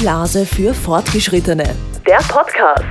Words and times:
Blase 0.00 0.46
für 0.46 0.72
Fortgeschrittene. 0.72 1.76
Der 2.06 2.16
Podcast. 2.26 2.84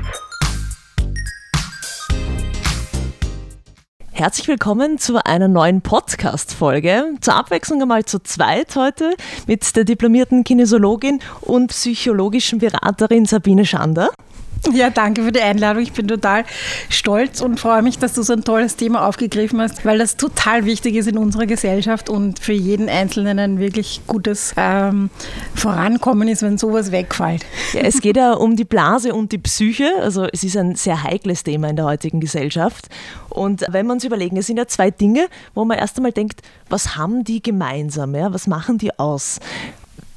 Herzlich 4.12 4.48
willkommen 4.48 5.00
zu 5.00 5.18
einer 5.26 5.48
neuen 5.48 5.82
Podcast-Folge. 5.82 7.16
Zur 7.20 7.34
Abwechslung 7.34 7.82
einmal 7.82 8.06
zu 8.06 8.20
zweit 8.20 8.76
heute 8.76 9.16
mit 9.48 9.76
der 9.76 9.86
diplomierten 9.86 10.44
Kinesiologin 10.44 11.20
und 11.42 11.70
psychologischen 11.70 12.60
Beraterin 12.60 13.26
Sabine 13.26 13.66
Schander. 13.66 14.12
Ja, 14.74 14.90
danke 14.90 15.24
für 15.24 15.32
die 15.32 15.42
Einladung. 15.42 15.82
Ich 15.82 15.94
bin 15.94 16.08
total 16.08 16.44
stolz 16.90 17.42
und 17.42 17.60
freue 17.60 17.82
mich, 17.82 17.98
dass 17.98 18.14
du 18.14 18.24
so 18.24 18.34
ein 18.34 18.44
tolles 18.44 18.76
Thema 18.76 19.08
aufgegriffen 19.08 19.60
hast, 19.62 19.86
weil 19.86 19.98
das 19.98 20.18
total 20.18 20.66
wichtig 20.66 20.96
ist 20.96 21.08
in 21.08 21.18
unserer 21.18 21.46
Gesellschaft 21.46 22.10
und 22.10 22.40
für 22.40 22.54
jeden 22.54 22.90
Einzelnen 22.90 23.40
ein 23.40 23.60
wirklich 23.60 24.02
gutes 24.06 24.54
ähm, 24.58 25.10
Vorankommen 25.56 26.28
ist, 26.28 26.42
wenn 26.44 26.58
sowas 26.58 26.92
wegfällt. 26.92 27.46
Ja, 27.74 27.82
es 27.82 28.02
geht 28.02 28.18
ja 28.18 28.34
um 28.34 28.56
die 28.56 28.66
Blase 28.66 29.14
und 29.14 29.32
die 29.32 29.38
Psyche. 29.38 29.92
Also 30.02 30.26
es 30.32 30.44
ist 30.44 30.58
ein 30.58 30.76
sehr 30.76 31.04
heikles 31.04 31.44
Thema 31.44 31.70
in 31.70 31.76
der 31.76 31.86
heutigen 31.86 32.20
Gesellschaft. 32.20 32.90
Und 33.30 33.66
wenn 33.70 33.88
wir 33.88 33.94
uns 33.94 34.04
überlegen, 34.04 34.38
es 34.38 34.48
sind 34.48 34.58
ja 34.58 34.68
zwei 34.68 34.92
Dinge, 34.92 35.28
wo 35.56 35.66
man 35.66 35.78
erst 35.78 35.98
einmal 35.98 36.12
denkt, 36.12 36.42
was 36.70 36.96
haben 36.96 37.24
die 37.24 37.42
gemeinsam? 37.42 38.14
Ja? 38.14 38.34
Was 38.34 38.46
machen 38.46 38.78
die 38.78 38.98
aus? 39.00 39.40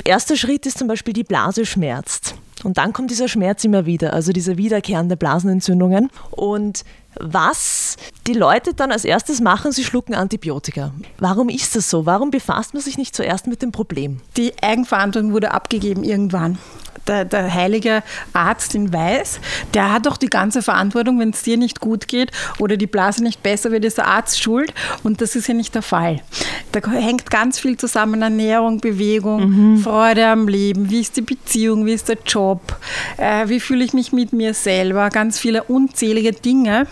Erster 0.04 0.36
Schritt 0.36 0.66
ist 0.66 0.78
zum 0.78 0.88
Beispiel, 0.88 1.14
die 1.14 1.24
Blase 1.24 1.64
schmerzt. 1.64 2.34
Und 2.64 2.78
dann 2.78 2.92
kommt 2.92 3.10
dieser 3.10 3.28
Schmerz 3.28 3.64
immer 3.64 3.86
wieder, 3.86 4.12
also 4.12 4.32
diese 4.32 4.56
wiederkehrende 4.56 5.16
Blasenentzündungen. 5.16 6.10
Und 6.30 6.84
was 7.18 7.96
die 8.26 8.32
Leute 8.32 8.74
dann 8.74 8.92
als 8.92 9.04
erstes 9.04 9.40
machen, 9.40 9.72
sie 9.72 9.84
schlucken 9.84 10.14
Antibiotika. 10.14 10.92
Warum 11.18 11.48
ist 11.48 11.76
das 11.76 11.90
so? 11.90 12.06
Warum 12.06 12.30
befasst 12.30 12.74
man 12.74 12.82
sich 12.82 12.96
nicht 12.96 13.14
zuerst 13.14 13.46
mit 13.46 13.62
dem 13.62 13.72
Problem? 13.72 14.20
Die 14.36 14.52
Eigenverantwortung 14.62 15.32
wurde 15.32 15.52
abgegeben 15.52 16.04
irgendwann 16.04 16.58
der, 17.06 17.24
der 17.24 17.52
heilige 17.52 18.02
Arzt 18.32 18.74
in 18.74 18.92
Weiß, 18.92 19.40
der 19.74 19.92
hat 19.92 20.06
doch 20.06 20.16
die 20.16 20.28
ganze 20.28 20.62
Verantwortung, 20.62 21.18
wenn 21.18 21.30
es 21.30 21.42
dir 21.42 21.56
nicht 21.56 21.80
gut 21.80 22.08
geht 22.08 22.30
oder 22.58 22.76
die 22.76 22.86
Blase 22.86 23.22
nicht 23.22 23.42
besser 23.42 23.70
wird, 23.70 23.84
ist 23.84 23.98
der 23.98 24.06
Arzt 24.06 24.42
schuld. 24.42 24.72
Und 25.02 25.20
das 25.20 25.36
ist 25.36 25.48
ja 25.48 25.54
nicht 25.54 25.74
der 25.74 25.82
Fall. 25.82 26.20
Da 26.72 26.80
hängt 26.90 27.30
ganz 27.30 27.58
viel 27.58 27.76
zusammen: 27.76 28.22
Ernährung, 28.22 28.80
Bewegung, 28.80 29.74
mhm. 29.74 29.78
Freude 29.78 30.26
am 30.26 30.48
Leben. 30.48 30.90
Wie 30.90 31.00
ist 31.00 31.16
die 31.16 31.22
Beziehung? 31.22 31.86
Wie 31.86 31.92
ist 31.92 32.08
der 32.08 32.18
Job? 32.26 32.76
Äh, 33.16 33.48
wie 33.48 33.60
fühle 33.60 33.84
ich 33.84 33.92
mich 33.92 34.12
mit 34.12 34.32
mir 34.32 34.54
selber? 34.54 35.10
Ganz 35.10 35.38
viele 35.38 35.64
unzählige 35.64 36.32
Dinge. 36.32 36.86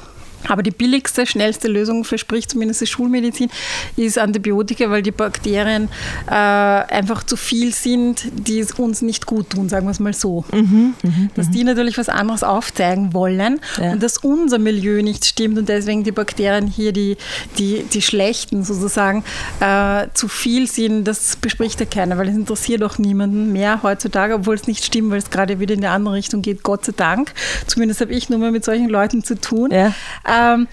Aber 0.48 0.62
die 0.62 0.70
billigste, 0.70 1.26
schnellste 1.26 1.68
Lösung, 1.68 2.04
verspricht 2.04 2.50
zumindest 2.50 2.80
die 2.80 2.86
Schulmedizin, 2.86 3.50
ist 3.96 4.18
Antibiotika, 4.18 4.90
weil 4.90 5.02
die 5.02 5.10
Bakterien 5.10 5.88
äh, 6.26 6.32
einfach 6.32 7.22
zu 7.22 7.36
viel 7.36 7.74
sind, 7.74 8.24
die 8.32 8.58
es 8.58 8.72
uns 8.72 9.02
nicht 9.02 9.26
gut 9.26 9.50
tun, 9.50 9.68
sagen 9.68 9.86
wir 9.86 9.90
es 9.90 10.00
mal 10.00 10.14
so. 10.14 10.44
Mhm, 10.52 10.94
mh, 11.02 11.12
dass 11.34 11.46
mh. 11.46 11.52
die 11.52 11.64
natürlich 11.64 11.98
was 11.98 12.08
anderes 12.08 12.42
aufzeigen 12.42 13.12
wollen 13.12 13.60
ja. 13.78 13.92
und 13.92 14.02
dass 14.02 14.18
unser 14.18 14.58
Milieu 14.58 15.02
nicht 15.02 15.24
stimmt 15.24 15.58
und 15.58 15.68
deswegen 15.68 16.04
die 16.04 16.12
Bakterien 16.12 16.66
hier, 16.66 16.92
die, 16.92 17.16
die, 17.58 17.84
die 17.92 18.02
schlechten 18.02 18.64
sozusagen, 18.64 19.24
äh, 19.60 20.06
zu 20.14 20.28
viel 20.28 20.66
sind, 20.66 21.04
das 21.04 21.36
bespricht 21.36 21.80
ja 21.80 21.86
keiner, 21.86 22.16
weil 22.18 22.28
es 22.28 22.34
interessiert 22.34 22.82
auch 22.82 22.98
niemanden 22.98 23.52
mehr 23.52 23.82
heutzutage, 23.82 24.34
obwohl 24.34 24.54
es 24.54 24.66
nicht 24.66 24.84
stimmt, 24.84 25.10
weil 25.10 25.18
es 25.18 25.30
gerade 25.30 25.60
wieder 25.60 25.74
in 25.74 25.82
die 25.82 25.86
andere 25.86 26.14
Richtung 26.14 26.42
geht, 26.42 26.62
Gott 26.62 26.84
sei 26.86 26.92
Dank. 26.96 27.32
Zumindest 27.66 28.00
habe 28.00 28.12
ich 28.12 28.30
nur 28.30 28.38
mal 28.38 28.50
mit 28.50 28.64
solchen 28.64 28.88
Leuten 28.88 29.22
zu 29.22 29.38
tun. 29.38 29.70
Ja 29.70 29.94
ähm, 30.30 30.68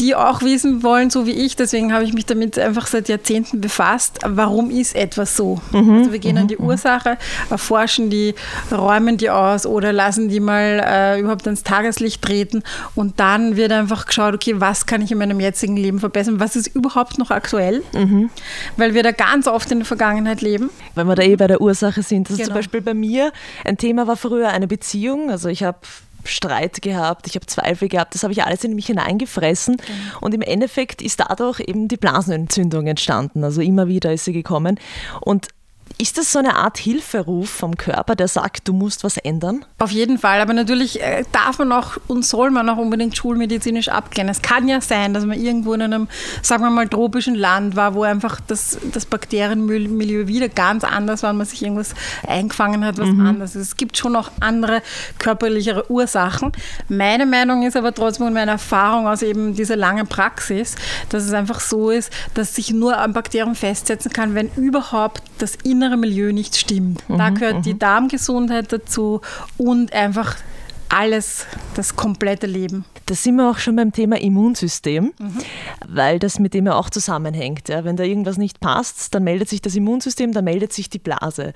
die 0.00 0.14
auch 0.16 0.42
wissen 0.42 0.82
wollen, 0.82 1.10
so 1.10 1.26
wie 1.26 1.32
ich. 1.32 1.54
Deswegen 1.54 1.92
habe 1.92 2.04
ich 2.04 2.12
mich 2.12 2.26
damit 2.26 2.58
einfach 2.58 2.86
seit 2.86 3.08
Jahrzehnten 3.08 3.60
befasst. 3.60 4.18
Warum 4.26 4.70
ist 4.70 4.96
etwas 4.96 5.36
so? 5.36 5.60
Mhm. 5.70 5.98
Also 5.98 6.12
wir 6.12 6.18
gehen 6.18 6.36
an 6.38 6.48
die 6.48 6.56
mhm. 6.56 6.66
Ursache, 6.66 7.18
erforschen 7.50 8.10
die, 8.10 8.34
räumen 8.70 9.16
die 9.16 9.30
aus 9.30 9.64
oder 9.64 9.92
lassen 9.92 10.28
die 10.28 10.40
mal 10.40 10.82
äh, 10.84 11.20
überhaupt 11.20 11.46
ans 11.46 11.62
Tageslicht 11.62 12.22
treten 12.22 12.62
und 12.94 13.20
dann 13.20 13.56
wird 13.56 13.70
einfach 13.70 14.06
geschaut, 14.06 14.34
okay, 14.34 14.54
was 14.56 14.86
kann 14.86 15.02
ich 15.02 15.12
in 15.12 15.18
meinem 15.18 15.38
jetzigen 15.38 15.76
Leben 15.76 16.00
verbessern? 16.00 16.40
Was 16.40 16.56
ist 16.56 16.74
überhaupt 16.74 17.18
noch 17.18 17.30
aktuell? 17.30 17.82
Mhm. 17.92 18.30
Weil 18.76 18.94
wir 18.94 19.02
da 19.02 19.12
ganz 19.12 19.46
oft 19.46 19.70
in 19.70 19.78
der 19.78 19.86
Vergangenheit 19.86 20.40
leben. 20.40 20.70
Wenn 20.94 21.06
wir 21.06 21.14
da 21.14 21.22
eh 21.22 21.36
bei 21.36 21.46
der 21.46 21.60
Ursache 21.60 22.02
sind. 22.02 22.28
Also 22.28 22.38
genau. 22.38 22.48
zum 22.48 22.54
Beispiel 22.54 22.80
bei 22.80 22.94
mir, 22.94 23.32
ein 23.64 23.76
Thema 23.76 24.06
war 24.06 24.16
früher 24.16 24.48
eine 24.48 24.66
Beziehung. 24.66 25.30
Also 25.30 25.48
ich 25.48 25.62
habe 25.62 25.78
Streit 26.24 26.82
gehabt, 26.82 27.26
ich 27.26 27.34
habe 27.34 27.46
Zweifel 27.46 27.88
gehabt, 27.88 28.14
das 28.14 28.22
habe 28.22 28.32
ich 28.32 28.44
alles 28.44 28.64
in 28.64 28.74
mich 28.74 28.86
hineingefressen. 28.86 29.76
Genau. 29.76 29.92
Und 30.20 30.34
im 30.34 30.42
Endeffekt 30.42 31.02
ist 31.02 31.20
dadurch 31.20 31.60
eben 31.60 31.88
die 31.88 31.96
Blasenentzündung 31.96 32.86
entstanden. 32.86 33.44
Also 33.44 33.60
immer 33.60 33.88
wieder 33.88 34.12
ist 34.12 34.24
sie 34.24 34.32
gekommen. 34.32 34.78
Und 35.20 35.48
ist 35.98 36.18
das 36.18 36.32
so 36.32 36.38
eine 36.38 36.56
Art 36.56 36.78
Hilferuf 36.78 37.50
vom 37.50 37.76
Körper, 37.76 38.14
der 38.14 38.28
sagt, 38.28 38.68
du 38.68 38.72
musst 38.72 39.04
was 39.04 39.16
ändern? 39.16 39.64
Auf 39.78 39.90
jeden 39.90 40.18
Fall, 40.18 40.40
aber 40.40 40.52
natürlich 40.52 41.00
äh, 41.00 41.24
darf 41.32 41.58
man 41.58 41.72
auch 41.72 41.96
und 42.08 42.24
soll 42.24 42.50
man 42.50 42.68
auch 42.68 42.76
unbedingt 42.76 43.16
schulmedizinisch 43.16 43.88
abklären. 43.88 44.28
Es 44.28 44.42
kann 44.42 44.68
ja 44.68 44.80
sein, 44.80 45.14
dass 45.14 45.24
man 45.24 45.38
irgendwo 45.38 45.74
in 45.74 45.82
einem, 45.82 46.08
sagen 46.42 46.62
wir 46.62 46.70
mal, 46.70 46.88
tropischen 46.88 47.34
Land 47.34 47.76
war, 47.76 47.94
wo 47.94 48.02
einfach 48.02 48.40
das, 48.46 48.78
das 48.92 49.06
Bakterienmilieu 49.06 50.26
wieder 50.26 50.48
ganz 50.48 50.84
anders 50.84 51.22
war 51.22 51.30
und 51.30 51.38
man 51.38 51.46
sich 51.46 51.62
irgendwas 51.62 51.94
eingefangen 52.26 52.84
hat, 52.84 52.98
was 52.98 53.08
mhm. 53.08 53.26
anders 53.26 53.54
ist. 53.54 53.68
Es 53.68 53.76
gibt 53.76 53.96
schon 53.96 54.16
auch 54.16 54.30
andere 54.40 54.82
körperlichere 55.18 55.90
Ursachen. 55.90 56.52
Meine 56.88 57.26
Meinung 57.26 57.62
ist 57.62 57.76
aber 57.76 57.94
trotzdem 57.94 58.26
und 58.26 58.34
meine 58.34 58.52
Erfahrung 58.52 59.06
aus 59.06 59.22
eben 59.22 59.54
dieser 59.54 59.76
langen 59.76 60.06
Praxis, 60.06 60.74
dass 61.08 61.24
es 61.24 61.32
einfach 61.32 61.60
so 61.60 61.90
ist, 61.90 62.12
dass 62.34 62.54
sich 62.54 62.70
nur 62.72 62.98
ein 62.98 63.12
Bakterium 63.12 63.54
festsetzen 63.54 64.12
kann, 64.12 64.34
wenn 64.34 64.50
überhaupt 64.56 65.22
das 65.38 65.56
Innere 65.62 65.81
innere 65.82 65.96
Milieu 65.96 66.32
nicht 66.32 66.56
stimmt. 66.56 67.08
Mhm, 67.08 67.18
da 67.18 67.30
gehört 67.30 67.66
die 67.66 67.74
mhm. 67.74 67.78
Darmgesundheit 67.80 68.72
dazu 68.72 69.20
und 69.58 69.92
einfach 69.92 70.36
alles, 70.92 71.46
das 71.74 71.96
komplette 71.96 72.46
Leben. 72.46 72.84
Da 73.06 73.14
sind 73.14 73.36
wir 73.36 73.50
auch 73.50 73.58
schon 73.58 73.76
beim 73.76 73.92
Thema 73.92 74.20
Immunsystem, 74.20 75.12
mhm. 75.18 75.38
weil 75.88 76.18
das 76.18 76.38
mit 76.38 76.54
dem 76.54 76.66
ja 76.66 76.74
auch 76.74 76.90
zusammenhängt. 76.90 77.68
Ja. 77.68 77.84
Wenn 77.84 77.96
da 77.96 78.04
irgendwas 78.04 78.36
nicht 78.36 78.60
passt, 78.60 79.14
dann 79.14 79.24
meldet 79.24 79.48
sich 79.48 79.62
das 79.62 79.74
Immunsystem, 79.74 80.32
dann 80.32 80.44
meldet 80.44 80.72
sich 80.72 80.90
die 80.90 80.98
Blase. 80.98 81.54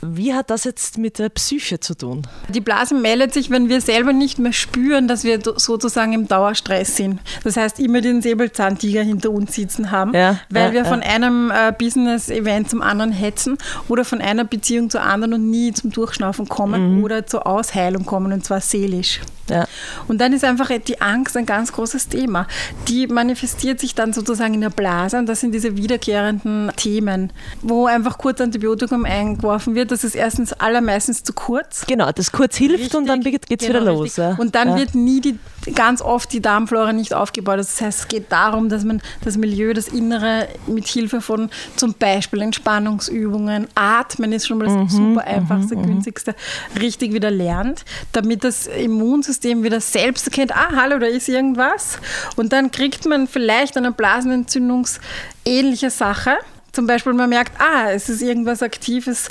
Wie 0.00 0.32
hat 0.32 0.50
das 0.50 0.64
jetzt 0.64 0.98
mit 0.98 1.18
der 1.18 1.28
Psyche 1.28 1.80
zu 1.80 1.94
tun? 1.94 2.26
Die 2.48 2.60
Blase 2.60 2.94
meldet 2.94 3.34
sich, 3.34 3.50
wenn 3.50 3.68
wir 3.68 3.80
selber 3.80 4.12
nicht 4.12 4.38
mehr 4.38 4.52
spüren, 4.52 5.06
dass 5.06 5.24
wir 5.24 5.40
sozusagen 5.42 6.14
im 6.14 6.26
Dauerstress 6.26 6.96
sind. 6.96 7.20
Das 7.44 7.56
heißt, 7.56 7.78
immer 7.78 8.00
den 8.00 8.22
Säbelzahntiger 8.22 9.02
hinter 9.02 9.30
uns 9.30 9.54
sitzen 9.54 9.90
haben, 9.90 10.14
ja, 10.14 10.40
weil 10.50 10.68
ja, 10.68 10.72
wir 10.72 10.84
von 10.86 11.00
einem 11.00 11.50
äh, 11.50 11.72
Business-Event 11.78 12.70
zum 12.70 12.80
anderen 12.82 13.12
hetzen 13.12 13.58
oder 13.88 14.04
von 14.04 14.20
einer 14.20 14.44
Beziehung 14.44 14.88
zur 14.88 15.02
anderen 15.02 15.34
und 15.34 15.50
nie 15.50 15.72
zum 15.72 15.90
Durchschnaufen 15.90 16.48
kommen 16.48 16.96
mhm. 16.96 17.04
oder 17.04 17.26
zur 17.26 17.46
Ausheilung 17.46 18.06
kommen, 18.06 18.32
und 18.32 18.45
zwar 18.46 18.60
seelisch. 18.60 19.20
Ja. 19.50 19.66
Und 20.08 20.20
dann 20.20 20.32
ist 20.32 20.44
einfach 20.44 20.70
die 20.86 21.00
Angst 21.00 21.36
ein 21.36 21.46
ganz 21.46 21.72
großes 21.72 22.08
Thema. 22.08 22.46
Die 22.88 23.06
manifestiert 23.06 23.80
sich 23.80 23.94
dann 23.94 24.12
sozusagen 24.12 24.54
in 24.54 24.60
der 24.60 24.70
Blase 24.70 25.18
und 25.18 25.26
das 25.26 25.40
sind 25.40 25.52
diese 25.52 25.76
wiederkehrenden 25.76 26.72
Themen, 26.76 27.32
wo 27.62 27.86
einfach 27.86 28.18
kurz 28.18 28.40
Antibiotikum 28.40 29.04
eingeworfen 29.04 29.74
wird. 29.74 29.92
Das 29.92 30.04
ist 30.04 30.14
erstens 30.14 30.52
allermeistens 30.52 31.22
zu 31.22 31.32
kurz. 31.32 31.86
Genau, 31.86 32.10
das 32.12 32.32
kurz 32.32 32.56
hilft 32.56 32.80
richtig, 32.80 32.94
und 32.98 33.06
dann 33.06 33.20
geht 33.20 33.42
es 33.48 33.48
genau, 33.48 33.80
wieder 33.80 33.80
los. 33.80 34.16
Ja. 34.16 34.34
Und 34.36 34.54
dann 34.54 34.70
ja. 34.70 34.76
wird 34.78 34.94
nie 34.94 35.20
die, 35.20 35.38
ganz 35.74 36.02
oft 36.02 36.32
die 36.32 36.40
Darmflora 36.40 36.92
nicht 36.92 37.14
aufgebaut. 37.14 37.58
Das 37.58 37.80
heißt, 37.80 38.00
es 38.00 38.08
geht 38.08 38.32
darum, 38.32 38.68
dass 38.68 38.84
man 38.84 39.00
das 39.24 39.36
Milieu, 39.36 39.74
das 39.74 39.88
Innere 39.88 40.48
mit 40.66 40.86
Hilfe 40.86 41.20
von 41.20 41.50
zum 41.76 41.94
Beispiel 41.94 42.42
Entspannungsübungen, 42.42 43.68
Atmen 43.74 44.32
ist 44.32 44.46
schon 44.46 44.58
mal 44.58 44.64
das 44.64 44.74
mhm, 44.74 44.88
super 44.88 45.24
einfachste, 45.24 45.76
mhm, 45.76 45.82
mhm. 45.82 45.86
günstigste, 45.86 46.34
richtig 46.80 47.12
wieder 47.12 47.30
lernt, 47.30 47.84
damit 48.12 48.35
das 48.38 48.66
Immunsystem 48.66 49.62
wieder 49.62 49.80
selbst 49.80 50.26
erkennt, 50.26 50.52
ah, 50.54 50.70
hallo, 50.76 50.98
da 50.98 51.06
ist 51.06 51.28
irgendwas. 51.28 51.98
Und 52.36 52.52
dann 52.52 52.70
kriegt 52.70 53.06
man 53.06 53.26
vielleicht 53.26 53.76
eine 53.76 53.92
Blasenentzündungsähnliche 53.92 55.90
Sache. 55.90 56.36
Zum 56.72 56.86
Beispiel, 56.86 57.14
man 57.14 57.30
merkt, 57.30 57.58
ah, 57.60 57.90
es 57.90 58.08
ist 58.08 58.20
irgendwas 58.20 58.62
Aktives, 58.62 59.30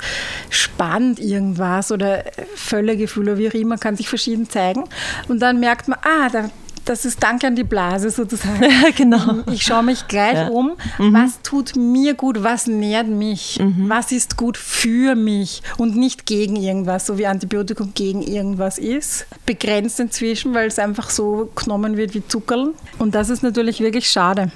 spannt 0.50 1.20
irgendwas 1.20 1.92
oder 1.92 2.24
Völlegefühle, 2.56 3.38
wie 3.38 3.48
auch 3.48 3.54
immer, 3.54 3.78
kann 3.78 3.96
sich 3.96 4.08
verschieden 4.08 4.50
zeigen. 4.50 4.84
Und 5.28 5.40
dann 5.40 5.60
merkt 5.60 5.86
man, 5.86 5.98
ah, 6.02 6.28
da 6.28 6.50
das 6.86 7.04
ist 7.04 7.22
Dank 7.22 7.44
an 7.44 7.56
die 7.56 7.64
Blase 7.64 8.10
sozusagen. 8.10 8.62
Ja, 8.66 8.90
genau. 8.94 9.42
Ich 9.52 9.62
schaue 9.62 9.82
mich 9.82 10.06
gleich 10.08 10.34
ja. 10.34 10.48
um, 10.48 10.76
mhm. 10.98 11.14
was 11.14 11.40
tut 11.42 11.76
mir 11.76 12.14
gut, 12.14 12.42
was 12.42 12.66
nährt 12.66 13.08
mich, 13.08 13.58
mhm. 13.60 13.88
was 13.88 14.12
ist 14.12 14.36
gut 14.36 14.56
für 14.56 15.14
mich 15.14 15.62
und 15.78 15.96
nicht 15.96 16.26
gegen 16.26 16.56
irgendwas, 16.56 17.06
so 17.06 17.18
wie 17.18 17.26
Antibiotikum 17.26 17.92
gegen 17.94 18.22
irgendwas 18.22 18.78
ist. 18.78 19.26
Begrenzt 19.44 20.00
inzwischen, 20.00 20.54
weil 20.54 20.68
es 20.68 20.78
einfach 20.78 21.10
so 21.10 21.50
genommen 21.54 21.96
wird 21.96 22.14
wie 22.14 22.26
Zuckerl. 22.26 22.74
Und 22.98 23.14
das 23.14 23.30
ist 23.30 23.42
natürlich 23.42 23.80
wirklich 23.80 24.08
schade. 24.08 24.50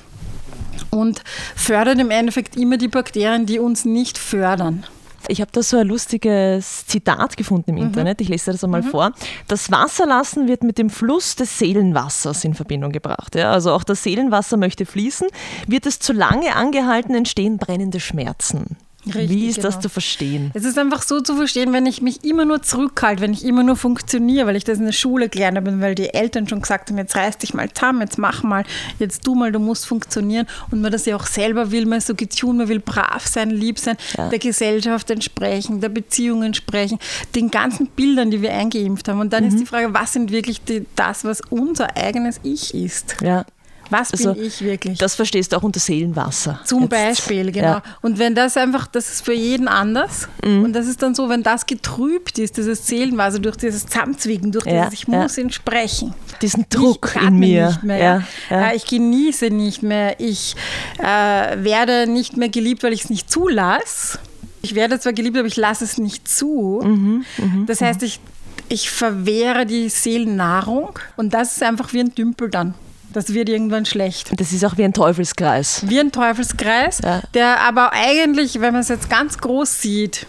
Und 0.90 1.22
fördert 1.54 1.98
im 1.98 2.10
Endeffekt 2.10 2.56
immer 2.56 2.76
die 2.76 2.88
Bakterien, 2.88 3.46
die 3.46 3.58
uns 3.58 3.84
nicht 3.84 4.18
fördern. 4.18 4.84
Ich 5.30 5.40
habe 5.40 5.50
da 5.52 5.62
so 5.62 5.76
ein 5.76 5.86
lustiges 5.86 6.86
Zitat 6.86 7.36
gefunden 7.36 7.70
im 7.70 7.76
mhm. 7.76 7.82
Internet. 7.82 8.20
Ich 8.20 8.28
lese 8.28 8.50
das 8.50 8.64
einmal 8.64 8.82
mhm. 8.82 8.88
vor. 8.88 9.12
Das 9.46 9.70
Wasserlassen 9.70 10.48
wird 10.48 10.64
mit 10.64 10.76
dem 10.76 10.90
Fluss 10.90 11.36
des 11.36 11.58
Seelenwassers 11.58 12.44
in 12.44 12.54
Verbindung 12.54 12.90
gebracht. 12.90 13.36
Ja, 13.36 13.52
also 13.52 13.72
auch 13.72 13.84
das 13.84 14.02
Seelenwasser 14.02 14.56
möchte 14.56 14.86
fließen. 14.86 15.28
Wird 15.68 15.86
es 15.86 16.00
zu 16.00 16.12
lange 16.12 16.56
angehalten, 16.56 17.14
entstehen 17.14 17.58
brennende 17.58 18.00
Schmerzen. 18.00 18.76
Richtig, 19.06 19.30
Wie 19.30 19.46
ist 19.46 19.56
genau. 19.56 19.68
das 19.68 19.80
zu 19.80 19.88
verstehen? 19.88 20.50
Es 20.52 20.64
ist 20.64 20.78
einfach 20.78 21.02
so 21.02 21.20
zu 21.20 21.34
verstehen, 21.34 21.72
wenn 21.72 21.86
ich 21.86 22.02
mich 22.02 22.22
immer 22.22 22.44
nur 22.44 22.62
zurückhalte, 22.62 23.22
wenn 23.22 23.32
ich 23.32 23.44
immer 23.44 23.62
nur 23.62 23.76
funktioniere, 23.76 24.46
weil 24.46 24.56
ich 24.56 24.64
das 24.64 24.78
in 24.78 24.84
der 24.84 24.92
Schule 24.92 25.30
gelernt 25.30 25.56
habe, 25.56 25.80
weil 25.80 25.94
die 25.94 26.12
Eltern 26.12 26.46
schon 26.46 26.60
gesagt 26.60 26.90
haben, 26.90 26.98
jetzt 26.98 27.16
reiß 27.16 27.38
dich 27.38 27.54
mal 27.54 27.70
zusammen, 27.72 28.02
jetzt 28.02 28.18
mach 28.18 28.42
mal, 28.42 28.64
jetzt 28.98 29.26
du 29.26 29.34
mal, 29.34 29.52
du 29.52 29.58
musst 29.58 29.86
funktionieren 29.86 30.46
und 30.70 30.82
man 30.82 30.92
das 30.92 31.06
ja 31.06 31.16
auch 31.16 31.26
selber 31.26 31.70
will, 31.70 31.86
man 31.86 31.98
ist 31.98 32.08
so 32.08 32.14
getunt, 32.14 32.58
man 32.58 32.68
will 32.68 32.80
brav 32.80 33.26
sein, 33.26 33.50
lieb 33.50 33.78
sein, 33.78 33.96
ja. 34.18 34.28
der 34.28 34.38
Gesellschaft 34.38 35.10
entsprechen, 35.10 35.80
der 35.80 35.88
Beziehung 35.88 36.42
entsprechen, 36.42 36.98
den 37.34 37.50
ganzen 37.50 37.86
Bildern, 37.86 38.30
die 38.30 38.42
wir 38.42 38.52
eingeimpft 38.52 39.08
haben. 39.08 39.20
Und 39.20 39.32
dann 39.32 39.44
mhm. 39.44 39.48
ist 39.48 39.60
die 39.60 39.66
Frage, 39.66 39.94
was 39.94 40.12
sind 40.12 40.30
wirklich 40.30 40.62
die, 40.62 40.84
das, 40.94 41.24
was 41.24 41.40
unser 41.48 41.96
eigenes 41.96 42.38
Ich 42.42 42.74
ist? 42.74 43.16
Ja. 43.22 43.46
Was 43.90 44.12
also, 44.12 44.34
bin 44.34 44.44
ich 44.44 44.62
wirklich? 44.62 44.98
Das 44.98 45.14
verstehst 45.14 45.52
du 45.52 45.56
auch 45.56 45.62
unter 45.62 45.80
Seelenwasser. 45.80 46.60
Zum 46.64 46.82
Jetzt. 46.82 46.90
Beispiel, 46.90 47.52
genau. 47.52 47.66
Ja. 47.66 47.82
Und 48.00 48.18
wenn 48.18 48.34
das 48.34 48.56
einfach, 48.56 48.86
das 48.86 49.10
ist 49.10 49.24
für 49.24 49.32
jeden 49.32 49.68
anders. 49.68 50.28
Mhm. 50.44 50.64
Und 50.64 50.72
das 50.72 50.86
ist 50.86 51.02
dann 51.02 51.14
so, 51.14 51.28
wenn 51.28 51.42
das 51.42 51.66
getrübt 51.66 52.38
ist, 52.38 52.56
dieses 52.56 52.86
Seelenwasser, 52.86 53.40
durch 53.40 53.56
dieses 53.56 53.86
Zusammenzwicken, 53.86 54.52
durch 54.52 54.66
ja. 54.66 54.84
dieses 54.86 54.94
Ich 54.94 55.08
muss 55.08 55.36
ja. 55.36 55.42
entsprechen. 55.42 56.14
Diesen 56.40 56.66
Druck 56.70 57.16
in 57.20 57.38
mir. 57.38 57.66
Nicht 57.68 57.82
mehr, 57.82 58.24
ja. 58.50 58.72
Ich 58.72 58.86
genieße 58.86 59.50
nicht 59.50 59.82
mehr. 59.82 60.18
Ich 60.20 60.54
äh, 60.98 61.04
werde 61.04 62.06
nicht 62.06 62.36
mehr 62.36 62.48
geliebt, 62.48 62.82
weil 62.82 62.92
ich 62.92 63.04
es 63.04 63.10
nicht 63.10 63.30
zulasse. 63.30 64.18
Ich 64.62 64.74
werde 64.74 65.00
zwar 65.00 65.12
geliebt, 65.12 65.36
aber 65.38 65.48
ich 65.48 65.56
lasse 65.56 65.84
es 65.84 65.98
nicht 65.98 66.28
zu. 66.28 66.80
Mhm, 66.82 67.24
mh, 67.38 67.66
das 67.66 67.80
heißt, 67.80 68.02
ich, 68.02 68.20
ich 68.68 68.90
verwehre 68.90 69.64
die 69.64 69.88
Seelennahrung 69.88 70.98
und 71.16 71.32
das 71.32 71.56
ist 71.56 71.62
einfach 71.62 71.92
wie 71.92 72.00
ein 72.00 72.14
Dümpel 72.14 72.50
dann. 72.50 72.74
Das 73.12 73.34
wird 73.34 73.48
irgendwann 73.48 73.86
schlecht. 73.86 74.30
Das 74.38 74.52
ist 74.52 74.64
auch 74.64 74.76
wie 74.76 74.84
ein 74.84 74.92
Teufelskreis. 74.92 75.84
Wie 75.86 75.98
ein 75.98 76.12
Teufelskreis, 76.12 77.00
ja. 77.02 77.22
der 77.34 77.60
aber 77.60 77.92
eigentlich, 77.92 78.60
wenn 78.60 78.72
man 78.72 78.82
es 78.82 78.88
jetzt 78.88 79.10
ganz 79.10 79.38
groß 79.38 79.80
sieht, 79.80 80.26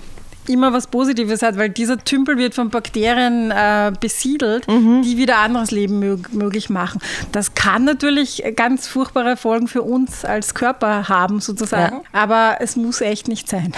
immer 0.48 0.74
was 0.74 0.88
Positives 0.88 1.42
hat, 1.42 1.58
weil 1.58 1.70
dieser 1.70 1.98
Tümpel 1.98 2.38
wird 2.38 2.54
von 2.54 2.70
Bakterien 2.70 3.52
äh, 3.52 3.92
besiedelt, 4.00 4.68
mhm. 4.68 5.02
die 5.04 5.18
wieder 5.18 5.38
anderes 5.38 5.72
Leben 5.72 6.00
mög 6.00 6.34
möglich 6.34 6.70
machen. 6.70 7.00
Das 7.32 7.54
kann 7.54 7.86
natürlich 7.86 8.44
ganz 8.56 8.88
furchtbare 8.88 9.38
Folgen 9.38 9.68
für 9.68 9.84
uns 9.84 10.26
als 10.26 10.54
Körper 10.54 11.10
haben, 11.10 11.40
sozusagen, 11.40 11.98
ja. 11.98 12.04
aber 12.12 12.58
es 12.60 12.76
muss 12.76 13.02
echt 13.02 13.28
nicht 13.28 13.48
sein. 13.48 13.74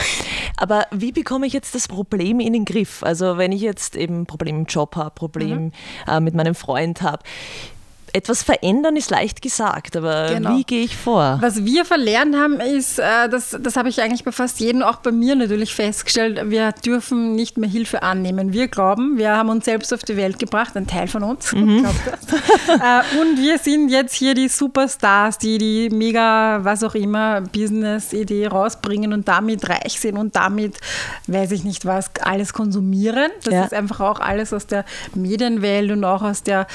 Aber 0.57 0.85
wie 0.91 1.11
bekomme 1.11 1.45
ich 1.47 1.53
jetzt 1.53 1.75
das 1.75 1.87
Problem 1.87 2.39
in 2.39 2.53
den 2.53 2.65
Griff? 2.65 3.03
Also 3.03 3.37
wenn 3.37 3.51
ich 3.51 3.61
jetzt 3.61 3.95
eben 3.95 4.21
ein 4.21 4.25
Problem 4.25 4.59
im 4.59 4.65
Job 4.65 4.95
habe, 4.95 5.11
Problem 5.11 5.65
mhm. 5.65 5.71
äh, 6.07 6.19
mit 6.19 6.33
meinem 6.33 6.55
Freund 6.55 7.01
habe, 7.01 7.23
etwas 8.13 8.43
verändern 8.43 8.95
ist 8.95 9.09
leicht 9.09 9.41
gesagt, 9.41 9.97
aber 9.97 10.27
genau. 10.35 10.55
wie 10.55 10.63
gehe 10.63 10.83
ich 10.83 10.95
vor? 10.95 11.39
Was 11.41 11.65
wir 11.65 11.83
verlernt 11.83 12.35
haben, 12.35 12.59
ist, 12.59 12.99
äh, 12.99 13.27
das, 13.27 13.57
das 13.59 13.75
habe 13.75 13.89
ich 13.89 14.01
eigentlich 14.01 14.23
bei 14.23 14.31
fast 14.31 14.59
jedem, 14.59 14.83
auch 14.83 14.97
bei 14.97 15.11
mir 15.11 15.35
natürlich 15.35 15.73
festgestellt, 15.73 16.39
wir 16.51 16.71
dürfen 16.73 17.33
nicht 17.33 17.57
mehr 17.57 17.69
Hilfe 17.69 18.03
annehmen. 18.03 18.53
Wir 18.53 18.67
glauben, 18.67 19.17
wir 19.17 19.35
haben 19.35 19.49
uns 19.49 19.65
selbst 19.65 19.91
auf 19.93 20.03
die 20.03 20.15
Welt 20.15 20.37
gebracht, 20.37 20.77
ein 20.77 20.85
Teil 20.85 21.07
von 21.07 21.23
uns, 21.23 21.51
mhm. 21.51 21.85
Äh, 22.67 23.19
und 23.19 23.39
wir 23.39 23.57
sind 23.57 23.89
jetzt 23.89 24.15
hier 24.15 24.33
die 24.33 24.47
Superstars, 24.47 25.37
die 25.37 25.57
die 25.57 25.89
mega, 25.89 26.63
was 26.63 26.83
auch 26.83 26.95
immer, 26.95 27.41
Business-Idee 27.41 28.47
rausbringen 28.47 29.13
und 29.13 29.27
damit 29.27 29.67
reich 29.69 29.99
sind 29.99 30.17
und 30.17 30.35
damit, 30.35 30.77
weiß 31.27 31.51
ich 31.51 31.63
nicht 31.63 31.85
was, 31.85 32.11
alles 32.21 32.53
konsumieren. 32.53 33.31
Das 33.43 33.53
ja. 33.53 33.63
ist 33.65 33.73
einfach 33.73 33.99
auch 33.99 34.19
alles 34.19 34.53
aus 34.53 34.65
der 34.65 34.85
Medienwelt 35.13 35.91
und 35.91 36.03
auch 36.03 36.21
aus 36.21 36.43
der 36.43 36.67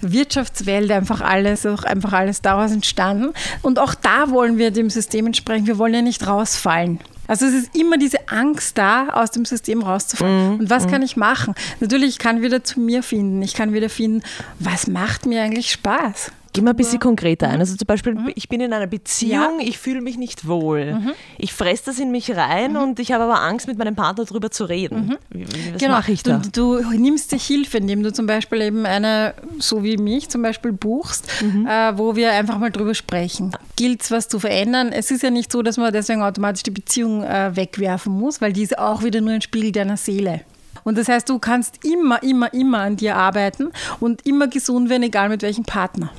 Wirtschaftswelt 0.00 0.77
Welt 0.78 0.90
einfach 0.92 1.20
alles, 1.20 1.66
auch 1.66 1.84
einfach 1.84 2.12
alles 2.12 2.42
daraus 2.42 2.72
entstanden. 2.72 3.32
Und 3.62 3.78
auch 3.78 3.94
da 3.94 4.30
wollen 4.30 4.58
wir 4.58 4.70
dem 4.70 4.90
System 4.90 5.26
entsprechen. 5.26 5.66
Wir 5.66 5.78
wollen 5.78 5.94
ja 5.94 6.02
nicht 6.02 6.26
rausfallen. 6.26 7.00
Also 7.26 7.44
es 7.44 7.52
ist 7.52 7.76
immer 7.76 7.98
diese 7.98 8.28
Angst 8.28 8.78
da, 8.78 9.08
aus 9.10 9.30
dem 9.30 9.44
System 9.44 9.82
rauszufallen. 9.82 10.54
Mhm. 10.54 10.60
Und 10.60 10.70
was 10.70 10.86
mhm. 10.86 10.90
kann 10.90 11.02
ich 11.02 11.16
machen? 11.16 11.54
Natürlich, 11.80 12.10
ich 12.10 12.18
kann 12.18 12.40
wieder 12.40 12.64
zu 12.64 12.80
mir 12.80 13.02
finden. 13.02 13.42
Ich 13.42 13.54
kann 13.54 13.72
wieder 13.72 13.90
finden, 13.90 14.22
was 14.58 14.86
macht 14.86 15.26
mir 15.26 15.42
eigentlich 15.42 15.70
Spaß? 15.70 16.32
Geh 16.52 16.62
mal 16.62 16.70
ein 16.70 16.76
bisschen 16.76 16.98
konkreter 16.98 17.48
ein. 17.48 17.60
Also 17.60 17.76
zum 17.76 17.86
Beispiel, 17.86 18.14
mhm. 18.14 18.32
ich 18.34 18.48
bin 18.48 18.60
in 18.60 18.72
einer 18.72 18.86
Beziehung, 18.86 19.60
ja. 19.60 19.66
ich 19.66 19.78
fühle 19.78 20.00
mich 20.00 20.16
nicht 20.16 20.46
wohl. 20.48 20.94
Mhm. 20.94 21.12
Ich 21.36 21.52
fresse 21.52 21.84
das 21.86 21.98
in 21.98 22.10
mich 22.10 22.34
rein 22.34 22.72
mhm. 22.72 22.78
und 22.78 23.00
ich 23.00 23.12
habe 23.12 23.24
aber 23.24 23.42
Angst, 23.42 23.66
mit 23.66 23.78
meinem 23.78 23.94
Partner 23.94 24.24
darüber 24.24 24.50
zu 24.50 24.64
reden. 24.64 25.18
Mhm. 25.30 25.44
Was 25.72 25.80
genau. 25.80 25.94
mache 25.94 26.12
ich 26.12 26.22
da? 26.22 26.40
Du, 26.52 26.80
du, 26.80 26.90
nimmst 26.90 27.32
dir 27.32 27.38
Hilfe, 27.38 27.78
indem 27.78 28.02
du 28.02 28.12
zum 28.12 28.26
Beispiel 28.26 28.62
eben 28.62 28.86
eine, 28.86 29.34
so 29.58 29.84
wie 29.84 29.96
mich 29.98 30.28
zum 30.30 30.42
Beispiel, 30.42 30.72
buchst, 30.72 31.28
mhm. 31.42 31.66
äh, 31.66 31.96
wo 31.98 32.16
wir 32.16 32.32
einfach 32.32 32.58
mal 32.58 32.70
drüber 32.70 32.94
sprechen. 32.94 33.52
Gilt 33.76 34.02
es 34.02 34.10
was 34.10 34.28
zu 34.28 34.40
verändern? 34.40 34.90
Es 34.92 35.10
ist 35.10 35.22
ja 35.22 35.30
nicht 35.30 35.52
so, 35.52 35.62
dass 35.62 35.76
man 35.76 35.92
deswegen 35.92 36.22
automatisch 36.22 36.62
die 36.62 36.70
Beziehung 36.70 37.22
äh, 37.24 37.54
wegwerfen 37.54 38.12
muss, 38.12 38.40
weil 38.40 38.52
die 38.52 38.62
ist 38.62 38.78
auch 38.78 39.02
wieder 39.02 39.20
nur 39.20 39.32
ein 39.32 39.42
Spiegel 39.42 39.72
deiner 39.72 39.96
Seele. 39.96 40.40
Und 40.84 40.96
das 40.96 41.08
heißt, 41.08 41.28
du 41.28 41.38
kannst 41.38 41.84
immer, 41.84 42.22
immer, 42.22 42.52
immer 42.54 42.78
an 42.78 42.96
dir 42.96 43.16
arbeiten 43.16 43.70
und 44.00 44.24
immer 44.26 44.48
gesund 44.48 44.88
werden, 44.88 45.02
egal 45.02 45.28
mit 45.28 45.42
welchem 45.42 45.64
Partner 45.64 46.10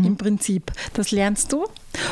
mhm. 0.00 0.06
im 0.06 0.16
Prinzip. 0.16 0.70
Das 0.94 1.10
lernst 1.10 1.52
du. 1.52 1.66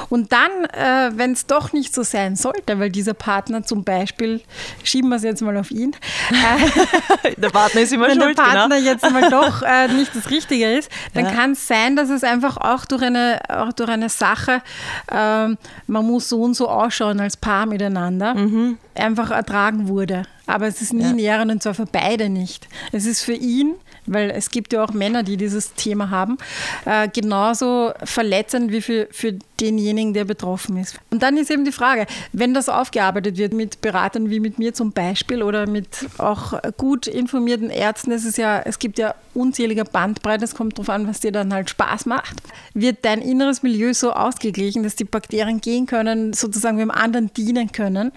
Und 0.08 0.32
dann, 0.32 0.50
äh, 0.72 1.16
wenn 1.16 1.32
es 1.32 1.46
doch 1.46 1.72
nicht 1.72 1.94
so 1.94 2.02
sein 2.02 2.36
sollte, 2.36 2.78
weil 2.78 2.90
dieser 2.90 3.14
Partner 3.14 3.62
zum 3.64 3.84
Beispiel, 3.84 4.40
schieben 4.84 5.10
wir 5.10 5.16
es 5.16 5.22
jetzt 5.22 5.42
mal 5.42 5.56
auf 5.56 5.70
ihn, 5.70 5.96
äh, 6.30 7.34
der 7.36 7.50
Partner 7.50 7.80
ist 7.80 7.92
immer 7.92 8.08
wenn 8.08 8.20
schuld, 8.20 8.38
der 8.38 8.42
Partner 8.42 8.76
genau. 8.76 8.90
jetzt 8.90 9.10
mal 9.10 9.30
doch 9.30 9.62
äh, 9.62 9.88
nicht 9.88 10.14
das 10.14 10.30
Richtige 10.30 10.72
ist, 10.72 10.90
dann 11.14 11.24
ja. 11.26 11.32
kann 11.32 11.52
es 11.52 11.66
sein, 11.66 11.96
dass 11.96 12.10
es 12.10 12.24
einfach 12.24 12.56
auch 12.56 12.84
durch 12.84 13.02
eine, 13.02 13.40
auch 13.48 13.72
durch 13.72 13.90
eine 13.90 14.08
Sache, 14.08 14.62
ähm, 15.10 15.58
man 15.86 16.06
muss 16.06 16.28
so 16.28 16.42
und 16.42 16.54
so 16.54 16.68
ausschauen 16.68 17.20
als 17.20 17.36
Paar 17.36 17.66
miteinander, 17.66 18.34
mhm. 18.34 18.78
einfach 18.94 19.30
ertragen 19.30 19.88
wurde. 19.88 20.22
Aber 20.46 20.66
es 20.66 20.82
ist 20.82 20.92
nie 20.92 21.02
ja. 21.02 21.12
näher 21.12 21.42
und 21.42 21.62
zwar 21.62 21.74
für 21.74 21.86
beide 21.86 22.28
nicht. 22.28 22.68
Es 22.92 23.06
ist 23.06 23.22
für 23.22 23.32
ihn 23.32 23.74
weil 24.06 24.30
es 24.30 24.50
gibt 24.50 24.72
ja 24.72 24.82
auch 24.82 24.92
Männer, 24.92 25.22
die 25.22 25.36
dieses 25.36 25.74
Thema 25.74 26.10
haben, 26.10 26.38
äh, 26.84 27.08
genauso 27.08 27.92
verletzend 28.04 28.72
wie 28.72 28.80
für, 28.80 29.08
für 29.10 29.34
denjenigen, 29.60 30.12
der 30.12 30.24
betroffen 30.24 30.76
ist. 30.76 30.98
Und 31.10 31.22
dann 31.22 31.36
ist 31.36 31.50
eben 31.50 31.64
die 31.64 31.72
Frage, 31.72 32.06
wenn 32.32 32.54
das 32.54 32.68
aufgearbeitet 32.68 33.36
wird 33.36 33.52
mit 33.52 33.80
Beratern 33.80 34.30
wie 34.30 34.40
mit 34.40 34.58
mir 34.58 34.74
zum 34.74 34.92
Beispiel 34.92 35.42
oder 35.42 35.68
mit 35.68 35.86
auch 36.18 36.60
gut 36.76 37.06
informierten 37.06 37.70
Ärzten, 37.70 38.10
es, 38.12 38.24
ist 38.24 38.38
ja, 38.38 38.60
es 38.60 38.78
gibt 38.78 38.98
ja 38.98 39.14
unzählige 39.34 39.84
Bandbreite, 39.84 40.44
es 40.44 40.54
kommt 40.54 40.74
darauf 40.78 40.90
an, 40.90 41.06
was 41.06 41.20
dir 41.20 41.32
dann 41.32 41.52
halt 41.52 41.70
Spaß 41.70 42.06
macht, 42.06 42.36
wird 42.74 42.98
dein 43.02 43.20
inneres 43.20 43.62
Milieu 43.62 43.94
so 43.94 44.12
ausgeglichen, 44.12 44.82
dass 44.82 44.96
die 44.96 45.04
Bakterien 45.04 45.60
gehen 45.60 45.86
können, 45.86 46.32
sozusagen 46.32 46.78
dem 46.78 46.90
anderen 46.90 47.32
dienen 47.32 47.72
können 47.72 48.12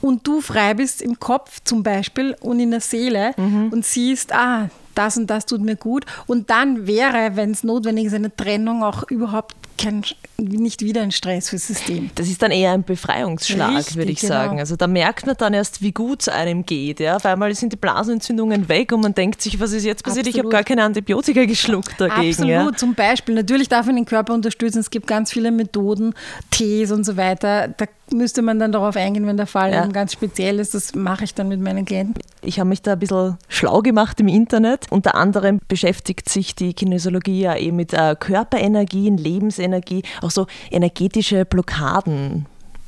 und 0.00 0.26
du 0.26 0.40
frei 0.40 0.74
bist 0.74 1.02
im 1.02 1.18
Kopf 1.18 1.60
zum 1.64 1.82
Beispiel 1.82 2.36
und 2.40 2.60
in 2.60 2.70
der 2.70 2.80
Seele 2.80 3.32
mhm. 3.36 3.70
und 3.72 3.84
siehst, 3.84 4.32
ah, 4.32 4.68
das 4.94 5.16
und 5.16 5.28
das 5.28 5.46
tut 5.46 5.60
mir 5.60 5.76
gut. 5.76 6.04
Und 6.26 6.50
dann 6.50 6.86
wäre, 6.86 7.36
wenn 7.36 7.50
es 7.50 7.64
notwendig 7.64 8.06
ist, 8.06 8.14
eine 8.14 8.34
Trennung 8.34 8.82
auch 8.82 9.04
überhaupt 9.10 9.54
kein, 9.76 10.02
nicht 10.36 10.82
wieder 10.82 11.02
ein 11.02 11.12
Stress 11.12 11.50
fürs 11.50 11.66
System. 11.66 12.10
Das 12.14 12.28
ist 12.28 12.42
dann 12.42 12.50
eher 12.50 12.72
ein 12.72 12.82
Befreiungsschlag, 12.82 13.76
Richtig, 13.76 13.96
würde 13.96 14.12
ich 14.12 14.20
genau. 14.20 14.34
sagen. 14.34 14.58
Also 14.58 14.76
da 14.76 14.86
merkt 14.86 15.26
man 15.26 15.36
dann 15.36 15.54
erst, 15.54 15.82
wie 15.82 15.92
gut 15.92 16.22
es 16.22 16.28
einem 16.28 16.64
geht. 16.64 17.00
Ja? 17.00 17.16
Auf 17.16 17.26
einmal 17.26 17.54
sind 17.54 17.72
die 17.72 17.76
Blasenentzündungen 17.76 18.68
weg 18.68 18.92
und 18.92 19.02
man 19.02 19.14
denkt 19.14 19.42
sich, 19.42 19.60
was 19.60 19.72
ist 19.72 19.84
jetzt 19.84 20.04
passiert? 20.04 20.26
Absolut. 20.26 20.34
Ich 20.34 20.38
habe 20.38 20.48
gar 20.50 20.64
keine 20.64 20.84
Antibiotika 20.84 21.44
geschluckt 21.44 22.00
dagegen. 22.00 22.30
Absolut, 22.30 22.50
ja? 22.50 22.72
zum 22.76 22.94
Beispiel. 22.94 23.34
Natürlich 23.34 23.68
darf 23.68 23.86
man 23.86 23.96
den 23.96 24.04
Körper 24.06 24.34
unterstützen. 24.34 24.78
Es 24.78 24.90
gibt 24.90 25.06
ganz 25.06 25.32
viele 25.32 25.50
Methoden, 25.50 26.14
Tees 26.50 26.90
und 26.90 27.04
so 27.04 27.16
weiter. 27.16 27.68
Da 27.68 27.86
müsste 28.12 28.42
man 28.42 28.58
dann 28.58 28.72
darauf 28.72 28.96
eingehen, 28.96 29.26
wenn 29.26 29.36
der 29.36 29.46
Fall 29.46 29.72
ja. 29.72 29.86
ganz 29.86 30.12
speziell 30.12 30.58
ist. 30.58 30.74
Das 30.74 30.94
mache 30.94 31.24
ich 31.24 31.34
dann 31.34 31.48
mit 31.48 31.60
meinen 31.60 31.84
Klienten. 31.84 32.22
Ich 32.42 32.58
habe 32.58 32.68
mich 32.68 32.82
da 32.82 32.92
ein 32.92 32.98
bisschen 32.98 33.38
schlau 33.48 33.80
gemacht 33.80 34.20
im 34.20 34.28
Internet. 34.28 34.86
Unter 34.90 35.14
anderem 35.14 35.60
beschäftigt 35.68 36.28
sich 36.28 36.54
die 36.54 36.74
Kinesiologie 36.74 37.40
ja 37.40 37.56
eben 37.56 37.76
mit 37.76 37.92
äh, 37.92 38.16
Körperenergien, 38.18 39.16
Lebensenergie, 39.64 40.02
auch 40.22 40.30
so 40.30 40.46
energetische 40.70 41.44
Blockaden 41.44 42.46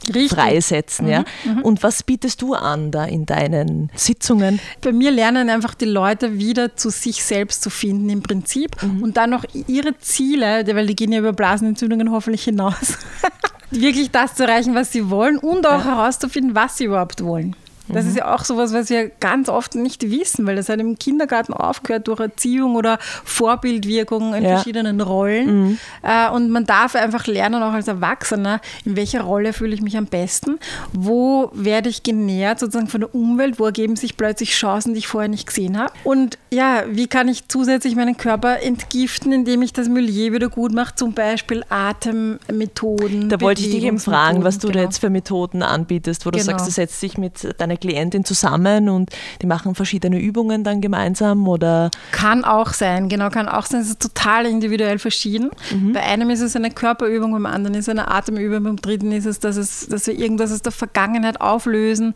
Richtig. 0.09 0.31
freisetzen. 0.31 1.07
Mhm, 1.07 1.13
ja? 1.13 1.25
Mhm. 1.45 1.63
Und 1.63 1.83
was 1.83 2.03
bietest 2.03 2.43
du 2.43 2.55
an 2.55 2.91
da 2.91 3.05
in 3.05 3.27
deinen 3.27 3.91
Sitzungen? 3.95 4.61
Bei 4.81 4.93
mir 4.93 5.11
lernen 5.11 5.51
einfach 5.51 5.75
die 5.75 5.87
Leute 5.87 6.39
wieder 6.39 6.77
zu 6.77 6.91
sich 6.91 7.25
selbst 7.25 7.63
zu 7.63 7.71
finden 7.71 8.09
im 8.09 8.23
Prinzip 8.23 8.83
mhm. 8.83 9.03
und 9.03 9.17
dann 9.17 9.35
auch 9.35 9.45
ihre 9.67 9.99
Ziele, 9.99 10.65
weil 10.75 10.87
die 10.87 10.97
gehen 10.97 11.13
ja 11.13 11.19
über 11.19 11.33
Blasenentzündungen 11.33 12.11
hoffentlich 12.13 12.45
hinaus, 12.45 12.99
wirklich 13.71 14.11
das 14.11 14.35
zu 14.35 14.45
erreichen, 14.45 14.75
was 14.75 14.93
sie 14.93 15.11
wollen 15.11 15.39
und 15.39 15.67
auch 15.67 15.85
ja. 15.85 15.97
herauszufinden, 15.97 16.55
was 16.55 16.77
sie 16.77 16.85
überhaupt 16.85 17.25
wollen. 17.25 17.57
Das 17.89 18.05
mhm. 18.05 18.11
ist 18.11 18.17
ja 18.19 18.35
auch 18.35 18.45
sowas, 18.45 18.73
was 18.73 18.91
wir 18.91 19.09
ganz 19.09 19.49
oft 19.49 19.75
nicht 19.75 20.11
wissen, 20.11 20.47
weil 20.47 20.57
das 20.57 20.69
hat 20.69 20.81
im 20.81 20.99
Kindergarten 20.99 21.53
aufgehört 21.53 22.09
durch 22.09 22.21
Erziehung 22.21 22.75
oder 22.75 22.99
Vorbildwirkung 23.25 24.35
in 24.35 24.45
ja. 24.45 24.55
verschiedenen 24.55 25.01
Rollen. 25.01 25.69
Mhm. 25.69 25.79
Äh, 26.03 26.31
und 26.31 26.51
man 26.51 26.65
darf 26.65 26.95
einfach 26.95 27.27
lernen, 27.27 27.63
auch 27.63 27.73
als 27.73 27.89
Erwachsener, 27.89 28.61
in 28.85 28.97
welcher 28.97 29.23
Rolle 29.23 29.53
fühle 29.53 29.75
ich 29.75 29.83
mich 29.83 29.97
am 29.97 30.07
besten, 30.07 30.59
wo 30.93 31.51
werde 31.53 31.89
ich 31.89 32.03
genährt 32.03 32.59
sozusagen 32.59 32.89
von 32.89 33.01
der 33.01 33.15
Umwelt, 33.15 33.59
wo 33.59 33.67
ergeben 33.67 33.97
sich 33.97 34.17
plötzlich 34.17 34.53
Chancen, 34.53 34.95
die 34.95 34.99
ich 34.99 35.09
vorher 35.09 35.29
nicht 35.29 35.47
gesehen 35.47 35.79
habe. 35.79 35.93
Und 36.05 36.39
ja, 36.51 36.85
wie 36.89 37.07
kann 37.07 37.29
ich 37.29 37.49
zusätzlich 37.49 37.97
meinen 37.97 38.17
Körper 38.17 38.61
entgiften, 38.63 39.33
indem 39.33 39.63
ich 39.63 39.73
das 39.73 39.89
Milieu 39.89 40.33
wieder 40.33 40.49
gut 40.49 40.73
mache, 40.73 40.95
zum 40.95 41.13
Beispiel 41.13 41.63
Atemmethoden. 41.69 43.29
Da 43.29 43.41
wollte 43.41 43.63
ich 43.63 43.71
dich 43.71 43.85
eben 43.85 43.99
fragen, 43.99 44.45
was 44.45 44.59
du 44.59 44.69
genau. 44.69 44.81
da 44.81 44.85
jetzt 44.85 44.99
für 44.99 45.11
Methoden 45.11 45.63
anbietest, 45.63 46.27
wo 46.27 46.31
du 46.31 46.39
genau. 46.39 46.53
sagst, 46.53 46.67
du 46.67 46.71
setzt 46.71 47.01
dich 47.03 47.19
mit 47.19 47.61
deiner 47.61 47.76
Klientin 47.77 48.25
zusammen 48.25 48.89
und 48.89 49.11
die 49.43 49.47
machen 49.47 49.75
verschiedene 49.75 50.19
Übungen 50.19 50.65
dann 50.65 50.81
gemeinsam 50.81 51.47
oder? 51.49 51.91
Kann 52.13 52.45
auch 52.45 52.73
sein, 52.73 53.09
genau, 53.09 53.31
kann 53.31 53.49
auch 53.49 53.67
sein. 53.67 53.81
Es 53.81 53.89
ist 53.89 54.03
total 54.03 54.47
individuell 54.47 54.99
verschieden. 54.99 55.51
Mhm. 55.73 55.93
Bei 55.93 56.03
einem 56.03 56.31
ist 56.31 56.41
es 56.41 56.57
eine 56.57 56.71
Körperübung, 56.71 57.33
beim 57.33 57.47
anderen 57.47 57.75
ist 57.75 57.85
es 57.85 57.89
eine 57.89 58.09
Atemübung, 58.09 58.63
beim 58.63 58.77
dritten 58.77 59.13
ist 59.13 59.27
es, 59.27 59.39
dass, 59.39 59.57
es, 59.57 59.87
dass 59.89 60.07
wir 60.07 60.19
irgendwas 60.19 60.53
aus 60.53 60.63
der 60.63 60.73
Vergangenheit 60.73 61.41
auflösen. 61.41 62.15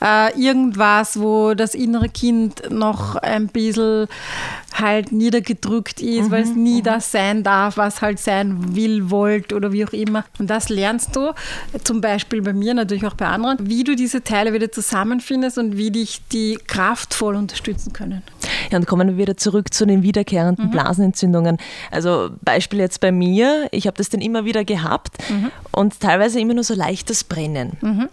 Äh, 0.00 0.38
irgendwas, 0.40 1.18
wo 1.18 1.54
das 1.54 1.74
innere 1.74 2.08
Kind 2.08 2.70
noch 2.70 3.16
ein 3.16 3.48
bisschen 3.48 4.06
halt 4.78 5.12
niedergedrückt 5.12 6.00
ist, 6.00 6.26
mhm. 6.26 6.30
weil 6.30 6.42
es 6.42 6.54
nie 6.54 6.78
mhm. 6.78 6.84
das 6.84 7.12
sein 7.12 7.42
darf, 7.42 7.76
was 7.76 8.02
halt 8.02 8.18
sein 8.18 8.74
will, 8.74 9.10
wollt 9.10 9.52
oder 9.52 9.72
wie 9.72 9.84
auch 9.84 9.92
immer. 9.92 10.24
Und 10.38 10.50
das 10.50 10.68
lernst 10.68 11.14
du 11.16 11.32
zum 11.84 12.00
Beispiel 12.00 12.42
bei 12.42 12.52
mir, 12.52 12.74
natürlich 12.74 13.06
auch 13.06 13.14
bei 13.14 13.26
anderen, 13.26 13.68
wie 13.68 13.84
du 13.84 13.96
diese 13.96 14.22
Teile 14.22 14.52
wieder 14.52 14.70
zusammenfindest 14.70 15.58
und 15.58 15.76
wie 15.76 15.90
dich 15.90 16.20
die 16.32 16.58
kraftvoll 16.66 17.36
unterstützen 17.36 17.92
können. 17.92 18.22
Ja, 18.72 18.78
und 18.78 18.86
kommen 18.86 19.06
wir 19.06 19.18
wieder 19.18 19.36
zurück 19.36 19.74
zu 19.74 19.84
den 19.84 20.02
wiederkehrenden 20.02 20.64
mhm. 20.66 20.70
Blasenentzündungen. 20.70 21.58
Also 21.90 22.30
Beispiel 22.40 22.78
jetzt 22.78 23.00
bei 23.00 23.12
mir, 23.12 23.68
ich 23.70 23.86
habe 23.86 23.98
das 23.98 24.08
dann 24.08 24.22
immer 24.22 24.46
wieder 24.46 24.64
gehabt 24.64 25.18
mhm. 25.28 25.50
und 25.72 26.00
teilweise 26.00 26.40
immer 26.40 26.54
nur 26.54 26.64
so 26.64 26.72
leichtes 26.72 27.22
Brennen. 27.22 27.72
Mhm. 27.82 28.08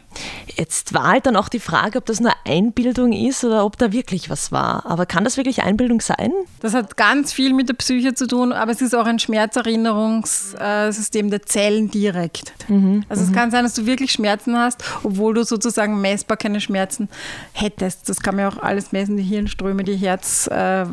Jetzt 0.58 0.94
war 0.94 1.08
halt 1.08 1.28
dann 1.28 1.38
auch 1.38 1.48
die 1.48 1.62
Frage, 1.62 1.98
ob 1.98 2.06
das 2.06 2.20
nur 2.20 2.34
Einbildung 2.46 3.14
ist 3.14 3.46
oder 3.46 3.64
ob 3.64 3.78
da 3.78 3.94
wirklich 3.94 4.30
was 4.30 4.52
war. 4.52 4.86
Aber 4.86 5.06
kann 5.06 5.24
das 5.24 5.38
wirklich 5.38 5.64
Einbildung 5.64 6.02
sein? 6.02 6.34
Das 6.60 6.74
hat 6.74 6.98
ganz 6.98 7.32
viel 7.32 7.54
mit 7.54 7.70
der 7.70 7.76
Psyche 7.76 8.14
zu 8.14 8.28
tun, 8.28 8.52
aber 8.52 8.74
es 8.74 8.82
ist 8.82 8.94
auch 8.94 9.06
ein 9.06 9.20
Schmerzerinnerungssystem 9.20 11.30
der 11.30 11.44
Zellen 11.44 11.90
direkt. 11.90 12.52
Mhm. 12.68 13.06
Also 13.08 13.24
es 13.24 13.30
mhm. 13.30 13.34
kann 13.34 13.52
sein, 13.52 13.64
dass 13.64 13.76
du 13.76 13.86
wirklich 13.86 14.12
Schmerzen 14.12 14.58
hast, 14.58 14.84
obwohl 15.04 15.36
du 15.36 15.46
sozusagen 15.46 16.02
messbar 16.02 16.36
keine 16.36 16.60
Schmerzen 16.60 17.08
hättest. 17.54 18.10
Das 18.10 18.20
kann 18.20 18.36
man 18.36 18.48
auch 18.48 18.62
alles 18.62 18.92
messen, 18.92 19.16
die 19.16 19.24
Hirnströme, 19.24 19.86
die 19.86 19.96
Herzvariabilität, 19.96 20.49
äh, 20.50 20.86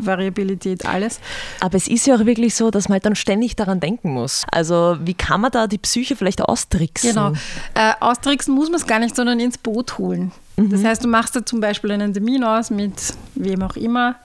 alles. 0.85 1.21
Aber 1.61 1.77
es 1.77 1.89
ist 1.89 2.07
ja 2.07 2.17
auch 2.17 2.27
wirklich 2.27 2.55
so, 2.55 2.71
dass 2.71 2.89
man 2.89 2.95
halt 2.95 3.07
dann 3.07 3.17
ständig 3.17 3.57
daran 3.57 3.81
denken 3.81 4.13
muss. 4.13 4.45
Also 4.51 4.97
wie 5.01 5.15
kann 5.15 5.41
man 5.41 5.51
da 5.51 5.67
die 5.67 5.79
Psyche 5.79 6.17
vielleicht 6.17 6.43
austricksen? 6.43 7.11
Genau. 7.11 7.33
Äh, 7.75 7.93
austricksen 8.01 8.55
muss 8.55 8.69
man 8.69 8.77
es 8.77 8.87
gar 8.87 8.99
nicht, 8.99 9.17
sondern 9.17 9.41
ins 9.41 9.59
Boot 9.59 9.99
holen. 9.99 10.33
Mhm. 10.57 10.71
Das 10.71 10.85
heißt, 10.85 11.05
du 11.05 11.09
machst 11.09 11.37
da 11.37 11.45
zum 11.45 11.61
Beispiel 11.61 11.91
einen 11.91 12.13
Termin 12.13 12.45
aus 12.45 12.71
mit 12.71 12.95
wem 13.35 13.63
auch 13.63 13.77
immer, 13.77 14.17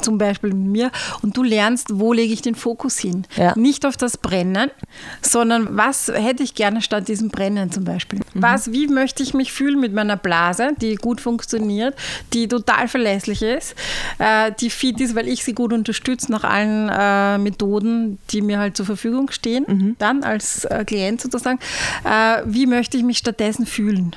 zum 0.00 0.18
Beispiel 0.18 0.52
mit 0.52 0.68
mir, 0.68 0.90
und 1.22 1.36
du 1.36 1.42
lernst, 1.42 1.88
wo 1.92 2.12
lege 2.12 2.32
ich 2.32 2.42
den 2.42 2.54
Fokus 2.54 2.98
hin. 2.98 3.26
Ja. 3.36 3.52
Nicht 3.56 3.86
auf 3.86 3.96
das 3.96 4.16
Brennen, 4.16 4.70
sondern 5.22 5.76
was 5.76 6.08
hätte 6.08 6.42
ich 6.42 6.54
gerne 6.54 6.82
statt 6.82 7.08
diesem 7.08 7.28
Brennen 7.28 7.70
zum 7.70 7.84
Beispiel. 7.84 8.20
Mhm. 8.20 8.42
Was, 8.42 8.72
wie 8.72 8.88
möchte 8.88 9.22
ich 9.22 9.34
mich 9.34 9.52
fühlen 9.52 9.80
mit 9.80 9.92
meiner 9.92 10.16
Blase, 10.16 10.70
die 10.80 10.94
gut 10.96 11.20
funktioniert, 11.20 11.94
die 12.32 12.48
total 12.48 12.88
verlässlich 12.88 13.42
ist, 13.42 13.74
äh, 14.18 14.52
die 14.60 14.70
fit 14.70 15.00
ist, 15.00 15.14
weil 15.14 15.28
ich 15.28 15.44
sie 15.44 15.54
gut 15.54 15.72
unterstütze 15.72 16.30
nach 16.30 16.44
allen 16.44 16.88
äh, 16.88 17.38
Methoden, 17.38 18.18
die 18.30 18.42
mir 18.42 18.58
halt 18.58 18.76
zur 18.76 18.86
Verfügung 18.86 19.30
stehen, 19.30 19.64
mhm. 19.66 19.96
dann 19.98 20.22
als 20.22 20.64
äh, 20.64 20.84
Klient 20.84 21.20
sozusagen. 21.20 21.58
Äh, 22.04 22.42
wie 22.44 22.66
möchte 22.66 22.96
ich 22.96 23.02
mich 23.02 23.18
stattdessen 23.18 23.66
fühlen? 23.66 24.14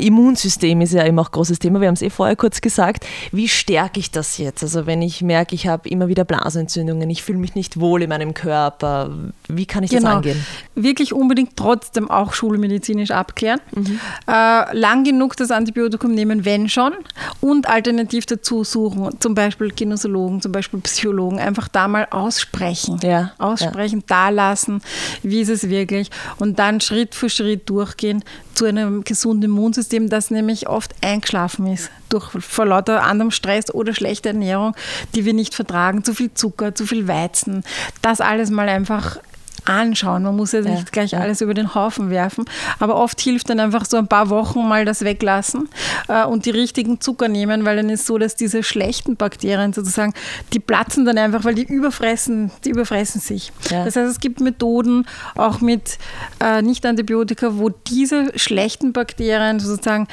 Immunsystem 0.00 0.80
ist 0.80 0.92
ja 0.92 1.02
immer 1.02 1.22
auch 1.22 1.28
ein 1.28 1.32
großes 1.32 1.58
Thema. 1.58 1.80
Wir 1.80 1.88
haben 1.88 1.94
es 1.94 2.02
eh 2.02 2.10
vorher 2.10 2.36
kurz 2.36 2.60
gesagt. 2.60 3.06
Wie 3.32 3.48
stärke 3.48 4.00
ich 4.00 4.10
das 4.10 4.38
jetzt? 4.38 4.62
Also 4.62 4.86
wenn 4.86 5.02
ich 5.02 5.22
merke, 5.22 5.54
ich 5.54 5.66
habe 5.66 5.88
immer 5.88 6.08
wieder 6.08 6.24
Blasenentzündungen, 6.24 7.08
ich 7.10 7.22
fühle 7.22 7.38
mich 7.38 7.54
nicht 7.54 7.78
wohl 7.78 8.02
in 8.02 8.08
meinem 8.08 8.34
Körper, 8.34 9.10
wie 9.48 9.66
kann 9.66 9.82
ich 9.82 9.90
genau. 9.90 10.02
das 10.02 10.16
angehen? 10.16 10.46
Wirklich 10.74 11.12
unbedingt 11.12 11.56
trotzdem 11.56 12.10
auch 12.10 12.32
schulmedizinisch 12.32 13.10
abklären. 13.10 13.60
Mhm. 13.74 14.00
Äh, 14.26 14.76
lang 14.76 15.04
genug 15.04 15.36
das 15.36 15.50
Antibiotikum 15.50 16.14
nehmen, 16.14 16.44
wenn 16.44 16.68
schon, 16.68 16.92
und 17.40 17.68
alternativ 17.68 18.26
dazu 18.26 18.64
suchen, 18.64 19.20
zum 19.20 19.34
Beispiel 19.34 19.70
Gynäkologen, 19.70 20.40
zum 20.40 20.52
Beispiel 20.52 20.80
Psychologen, 20.80 21.38
einfach 21.38 21.68
da 21.68 21.88
mal 21.88 22.06
aussprechen. 22.10 22.98
Ja. 23.02 23.32
Aussprechen, 23.38 24.00
ja. 24.00 24.04
da 24.06 24.28
lassen, 24.30 24.82
wie 25.22 25.40
ist 25.40 25.48
es 25.48 25.68
wirklich 25.68 26.10
und 26.38 26.58
dann 26.58 26.80
Schritt 26.80 27.14
für 27.14 27.28
Schritt 27.28 27.68
durchgehen 27.68 28.24
zu 28.60 28.66
einem 28.66 29.04
gesunden 29.04 29.44
Immunsystem, 29.44 30.10
das 30.10 30.30
nämlich 30.30 30.68
oft 30.68 30.94
eingeschlafen 31.00 31.66
ist 31.66 31.90
durch 32.10 32.30
vor 32.44 32.66
lauter 32.66 33.04
anderem 33.04 33.30
Stress 33.30 33.72
oder 33.72 33.94
schlechter 33.94 34.30
Ernährung, 34.30 34.76
die 35.14 35.24
wir 35.24 35.32
nicht 35.32 35.54
vertragen, 35.54 36.04
zu 36.04 36.12
viel 36.12 36.34
Zucker, 36.34 36.74
zu 36.74 36.84
viel 36.84 37.08
Weizen. 37.08 37.64
Das 38.02 38.20
alles 38.20 38.50
mal 38.50 38.68
einfach 38.68 39.16
anschauen. 39.64 40.22
Man 40.22 40.36
muss 40.36 40.52
ja 40.52 40.60
nicht 40.60 40.92
gleich 40.92 41.12
ja. 41.12 41.20
alles 41.20 41.40
über 41.40 41.54
den 41.54 41.74
Haufen 41.74 42.10
werfen, 42.10 42.44
aber 42.78 42.96
oft 42.96 43.20
hilft 43.20 43.50
dann 43.50 43.60
einfach 43.60 43.84
so 43.84 43.96
ein 43.96 44.08
paar 44.08 44.30
Wochen 44.30 44.66
mal 44.66 44.84
das 44.84 45.02
weglassen 45.04 45.68
äh, 46.08 46.24
und 46.24 46.46
die 46.46 46.50
richtigen 46.50 47.00
Zucker 47.00 47.28
nehmen, 47.28 47.64
weil 47.64 47.76
dann 47.76 47.88
ist 47.90 48.06
so, 48.06 48.18
dass 48.18 48.36
diese 48.36 48.62
schlechten 48.62 49.16
Bakterien 49.16 49.72
sozusagen, 49.72 50.14
die 50.52 50.60
platzen 50.60 51.04
dann 51.04 51.18
einfach, 51.18 51.44
weil 51.44 51.54
die 51.54 51.64
überfressen, 51.64 52.50
die 52.64 52.70
überfressen 52.70 53.20
sich. 53.20 53.52
Ja. 53.70 53.84
Das 53.84 53.96
heißt, 53.96 54.10
es 54.10 54.20
gibt 54.20 54.40
Methoden, 54.40 55.06
auch 55.36 55.60
mit 55.60 55.98
äh, 56.42 56.62
Nicht-Antibiotika, 56.62 57.58
wo 57.58 57.68
diese 57.68 58.38
schlechten 58.38 58.92
Bakterien 58.92 59.60
sozusagen 59.60 60.08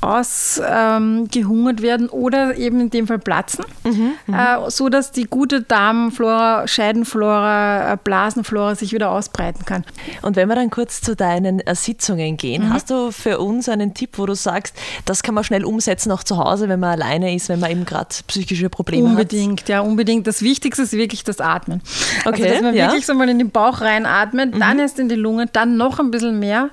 ausgehungert 0.00 1.78
ähm, 1.78 1.82
werden 1.82 2.08
oder 2.08 2.56
eben 2.56 2.80
in 2.80 2.90
dem 2.90 3.06
Fall 3.06 3.18
platzen, 3.18 3.64
mhm, 3.84 4.12
mhm, 4.26 4.34
äh, 4.34 4.70
so 4.70 4.88
dass 4.88 5.12
die 5.12 5.24
gute 5.24 5.60
Darmflora, 5.62 6.66
Scheidenflora, 6.66 7.92
äh, 7.92 7.98
Blasenflora 8.02 8.74
sich 8.74 8.92
wieder 8.92 9.10
ausbreiten 9.10 9.64
kann. 9.66 9.84
Und 10.22 10.36
wenn 10.36 10.48
wir 10.48 10.54
dann 10.54 10.70
kurz 10.70 11.02
zu 11.02 11.14
deinen 11.14 11.60
äh, 11.60 11.74
Sitzungen 11.74 12.38
gehen, 12.38 12.64
mhm. 12.64 12.72
hast 12.72 12.90
du 12.90 13.10
für 13.12 13.38
uns 13.38 13.68
einen 13.68 13.92
Tipp, 13.92 14.16
wo 14.16 14.24
du 14.24 14.34
sagst, 14.34 14.74
das 15.04 15.22
kann 15.22 15.34
man 15.34 15.44
schnell 15.44 15.64
umsetzen 15.64 16.10
auch 16.12 16.24
zu 16.24 16.38
Hause, 16.38 16.68
wenn 16.68 16.80
man 16.80 16.90
alleine 16.90 17.34
ist, 17.34 17.50
wenn 17.50 17.60
man 17.60 17.70
eben 17.70 17.84
gerade 17.84 18.08
psychische 18.26 18.70
Probleme 18.70 19.08
unbedingt, 19.08 19.20
hat? 19.20 19.40
Unbedingt, 19.40 19.68
ja, 19.68 19.80
unbedingt. 19.80 20.26
Das 20.26 20.40
Wichtigste 20.40 20.82
ist 20.82 20.92
wirklich 20.92 21.24
das 21.24 21.40
Atmen. 21.40 21.82
Okay, 22.24 22.42
also, 22.42 22.54
dass 22.54 22.62
man 22.62 22.74
ja. 22.74 22.86
wirklich 22.86 23.04
so 23.04 23.14
mal 23.14 23.28
in 23.28 23.38
den 23.38 23.50
Bauch 23.50 23.82
reinatmet, 23.82 24.54
dann 24.58 24.76
mhm. 24.76 24.80
erst 24.80 24.98
in 24.98 25.08
die 25.10 25.14
Lunge, 25.14 25.46
dann 25.46 25.76
noch 25.76 25.98
ein 25.98 26.10
bisschen 26.10 26.38
mehr. 26.38 26.70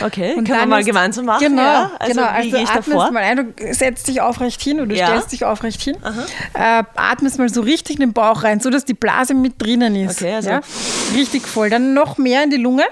Okay, 0.00 0.34
und 0.34 0.44
können 0.44 0.60
wir 0.60 0.66
mal 0.66 0.84
gemeinsam 0.84 1.26
machen. 1.26 1.40
Genau, 1.40 1.62
ja? 1.62 1.90
also 1.98 2.12
genau. 2.12 2.26
Wie 2.26 2.54
also 2.54 2.56
atmest 2.56 2.88
davor? 2.88 3.10
mal 3.12 3.22
ein, 3.22 3.54
du 3.56 3.74
setzt 3.74 4.08
dich 4.08 4.20
aufrecht 4.20 4.60
hin 4.60 4.78
oder 4.78 4.88
du 4.88 4.96
ja. 4.96 5.06
stellst 5.06 5.32
dich 5.32 5.44
aufrecht 5.44 5.80
hin. 5.82 5.96
Äh, 6.54 6.84
atmest 6.94 7.38
mal 7.38 7.48
so 7.48 7.60
richtig 7.60 7.96
in 7.96 8.00
den 8.00 8.12
Bauch 8.12 8.44
rein, 8.44 8.60
so 8.60 8.70
dass 8.70 8.84
die 8.84 8.94
Blase 8.94 9.34
mit 9.34 9.60
drinnen 9.60 9.94
ist. 9.96 10.20
Okay, 10.20 10.34
also. 10.34 10.50
Ja? 10.50 10.60
Richtig 11.14 11.46
voll. 11.46 11.70
Dann 11.70 11.94
noch 11.94 12.18
mehr 12.18 12.44
in 12.44 12.50
die 12.50 12.56
Lunge. 12.56 12.84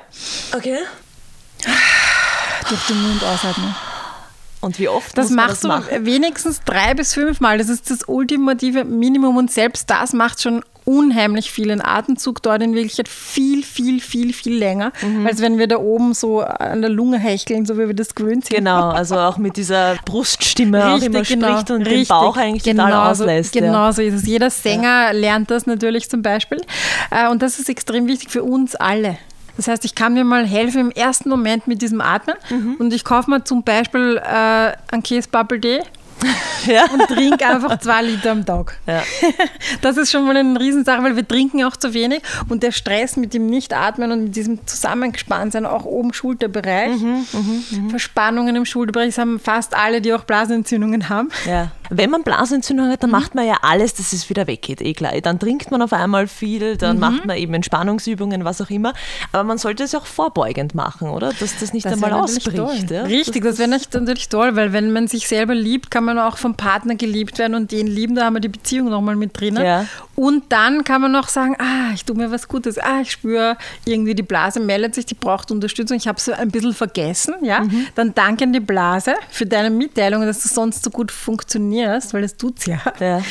Okay. 0.54 0.78
Durch 2.68 2.86
den 2.86 3.02
Mund 3.02 3.22
ausatmen. 3.22 3.74
Und 4.60 4.78
wie 4.78 4.88
oft? 4.88 5.16
Das 5.18 5.28
machst 5.28 5.56
das 5.56 5.60
du 5.60 5.68
machen? 5.68 6.06
wenigstens 6.06 6.62
drei 6.64 6.94
bis 6.94 7.12
fünf 7.12 7.40
Mal. 7.40 7.58
Das 7.58 7.68
ist 7.68 7.90
das 7.90 8.08
ultimative 8.08 8.84
Minimum 8.84 9.36
und 9.36 9.50
selbst 9.50 9.90
das 9.90 10.14
macht 10.14 10.40
schon 10.40 10.64
unheimlich 10.84 11.50
viel. 11.50 11.70
Ein 11.70 11.84
Atemzug 11.84 12.42
dauert 12.42 12.62
in 12.62 12.74
Wirklichkeit 12.74 13.08
viel, 13.08 13.62
viel, 13.62 14.00
viel, 14.00 14.32
viel 14.32 14.56
länger, 14.56 14.92
mhm. 15.02 15.26
als 15.26 15.40
wenn 15.40 15.58
wir 15.58 15.66
da 15.66 15.78
oben 15.78 16.14
so 16.14 16.40
an 16.40 16.80
der 16.82 16.90
Lunge 16.90 17.18
hecheln, 17.18 17.66
so 17.66 17.78
wie 17.78 17.86
wir 17.86 17.94
das 17.94 18.14
gewöhnt 18.14 18.46
sind. 18.46 18.56
Genau, 18.56 18.90
also 18.90 19.16
auch 19.16 19.38
mit 19.38 19.56
dieser 19.56 19.96
Bruststimme 20.04 20.94
richtig, 20.94 21.02
auch 21.02 21.14
immer 21.14 21.22
genau, 21.22 21.48
spricht 21.48 21.70
und 21.70 21.82
richtig, 21.82 22.08
den 22.08 22.08
Bauch 22.08 22.36
eigentlich 22.36 22.62
genau 22.62 22.86
total 22.86 23.10
auslässt. 23.10 23.52
Genau 23.52 23.92
so 23.92 24.02
ist 24.02 24.14
es. 24.14 24.26
Jeder 24.26 24.50
Sänger 24.50 25.06
ja. 25.06 25.10
lernt 25.12 25.50
das 25.50 25.66
natürlich 25.66 26.08
zum 26.08 26.22
Beispiel. 26.22 26.60
Äh, 27.10 27.28
und 27.28 27.42
das 27.42 27.58
ist 27.58 27.68
extrem 27.68 28.06
wichtig 28.06 28.30
für 28.30 28.42
uns 28.42 28.74
alle. 28.74 29.18
Das 29.56 29.68
heißt, 29.68 29.84
ich 29.84 29.94
kann 29.94 30.14
mir 30.14 30.24
mal 30.24 30.46
helfen 30.46 30.80
im 30.80 30.90
ersten 30.90 31.28
Moment 31.28 31.68
mit 31.68 31.80
diesem 31.80 32.00
Atmen 32.00 32.36
mhm. 32.50 32.76
und 32.78 32.92
ich 32.92 33.04
kaufe 33.04 33.30
mir 33.30 33.44
zum 33.44 33.62
Beispiel 33.62 34.20
äh, 34.22 34.72
einen 34.90 35.02
Käse 35.02 35.28
Bubble 35.30 35.60
Day 35.60 35.80
ja. 36.66 36.84
und 36.92 37.06
trinke 37.08 37.46
einfach 37.46 37.78
zwei 37.78 38.02
Liter 38.02 38.32
am 38.32 38.44
Tag. 38.44 38.78
Ja. 38.86 39.02
Das 39.80 39.96
ist 39.96 40.10
schon 40.10 40.26
mal 40.26 40.36
eine 40.36 40.58
Riesensache, 40.58 41.02
weil 41.02 41.16
wir 41.16 41.26
trinken 41.26 41.64
auch 41.64 41.76
zu 41.76 41.94
wenig 41.94 42.22
und 42.48 42.62
der 42.62 42.72
Stress 42.72 43.16
mit 43.16 43.34
dem 43.34 43.46
Nichtatmen 43.46 44.12
und 44.12 44.24
mit 44.24 44.36
diesem 44.36 44.66
Zusammengespanntsein, 44.66 45.66
auch 45.66 45.84
oben 45.84 46.14
Schulterbereich, 46.14 47.00
mhm, 47.00 47.26
mh, 47.32 47.80
mh. 47.82 47.90
Verspannungen 47.90 48.56
im 48.56 48.64
Schulterbereich, 48.64 49.08
das 49.08 49.18
haben 49.18 49.38
fast 49.38 49.74
alle, 49.76 50.00
die 50.00 50.12
auch 50.12 50.24
Blasenentzündungen 50.24 51.08
haben. 51.08 51.28
Ja. 51.46 51.70
Wenn 51.90 52.10
man 52.10 52.22
Blasenentzündung 52.22 52.88
hat, 52.90 53.02
dann 53.02 53.10
Mhm. 53.10 53.16
macht 53.16 53.34
man 53.34 53.46
ja 53.46 53.56
alles, 53.62 53.94
dass 53.94 54.12
es 54.12 54.28
wieder 54.30 54.46
weggeht, 54.46 54.80
eh 54.80 54.92
klar. 54.94 55.12
Dann 55.20 55.38
trinkt 55.38 55.70
man 55.70 55.82
auf 55.82 55.92
einmal 55.92 56.26
viel, 56.26 56.74
Mhm. 56.74 56.78
dann 56.78 56.98
macht 56.98 57.26
man 57.26 57.36
eben 57.36 57.52
Entspannungsübungen, 57.54 58.44
was 58.44 58.60
auch 58.60 58.70
immer. 58.70 58.92
Aber 59.32 59.44
man 59.44 59.58
sollte 59.58 59.82
es 59.84 59.94
auch 59.94 60.06
vorbeugend 60.06 60.74
machen, 60.74 61.10
oder? 61.10 61.32
Dass 61.38 61.58
das 61.58 61.72
nicht 61.72 61.84
Das 61.86 61.92
einmal 61.94 62.10
wäre 62.10 62.22
ausbricht. 62.22 62.90
Ja? 62.90 63.02
Richtig, 63.02 63.44
das 63.44 63.58
wäre 63.58 63.68
nicht- 63.68 63.92
natürlich 63.92 64.28
toll, 64.28 64.56
weil 64.56 64.72
wenn 64.72 64.92
man 64.92 65.08
sich 65.08 65.28
selber 65.28 65.54
liebt, 65.54 65.90
kann 65.90 66.04
man 66.04 66.18
auch 66.18 66.38
vom 66.38 66.54
Partner 66.54 66.94
geliebt 66.94 67.38
werden 67.38 67.54
und 67.54 67.70
den 67.72 67.86
lieben, 67.86 68.14
da 68.14 68.24
haben 68.24 68.34
wir 68.34 68.40
die 68.40 68.48
Beziehung 68.48 68.88
nochmal 68.90 69.16
mit 69.16 69.38
drinnen. 69.38 69.64
Ja. 69.64 69.86
Und 70.16 70.44
dann 70.50 70.84
kann 70.84 71.00
man 71.00 71.12
noch 71.12 71.28
sagen, 71.28 71.56
ah, 71.58 71.92
ich 71.92 72.04
tue 72.04 72.16
mir 72.16 72.30
was 72.30 72.48
Gutes, 72.48 72.78
ah, 72.78 73.00
ich 73.02 73.10
spüre 73.10 73.56
irgendwie 73.84 74.14
die 74.14 74.22
Blase 74.22 74.60
meldet 74.60 74.94
sich, 74.94 75.06
die 75.06 75.14
braucht 75.14 75.50
Unterstützung, 75.50 75.96
ich 75.96 76.06
habe 76.08 76.20
sie 76.20 76.32
ein 76.32 76.50
bisschen 76.50 76.72
vergessen, 76.72 77.34
ja. 77.42 77.60
Mhm. 77.60 77.86
Dann 77.94 78.14
danke 78.14 78.44
an 78.44 78.52
die 78.52 78.60
Blase 78.60 79.14
für 79.30 79.44
deine 79.46 79.70
Mitteilung, 79.70 80.24
dass 80.24 80.42
du 80.42 80.48
sonst 80.48 80.84
so 80.84 80.90
gut 80.90 81.10
funktionierst, 81.74 82.14
weil 82.14 82.22
das 82.22 82.36
tut's 82.36 82.66
ja. 82.66 82.80
Ja, 83.00 83.22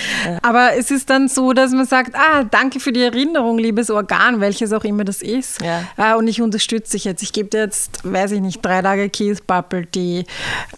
Aber 0.42 0.72
es 0.78 0.92
ist 0.92 1.10
dann 1.10 1.28
so, 1.28 1.54
dass 1.54 1.72
man 1.72 1.86
sagt, 1.86 2.16
ah, 2.16 2.44
danke 2.44 2.80
für 2.80 2.92
die 2.92 3.02
Erinnerung, 3.02 3.58
liebes 3.58 3.90
Organ, 3.90 4.42
welches 4.42 4.74
auch 4.74 4.84
immer 4.84 5.04
das 5.04 5.22
ist. 5.22 5.62
Ja. 5.62 5.84
Ah, 5.98 6.16
und 6.16 6.28
ich 6.28 6.42
unterstütze 6.42 6.94
dich 6.94 7.06
jetzt. 7.06 7.24
Ich 7.24 7.34
gebe 7.34 7.50
dir 7.50 7.62
jetzt, 7.62 8.00
weiß 8.04 8.32
ich 8.32 8.42
nicht, 8.42 8.64
drei 8.64 8.82
Tage 8.82 9.10
Käsepappel, 9.10 9.86
die 9.86 10.26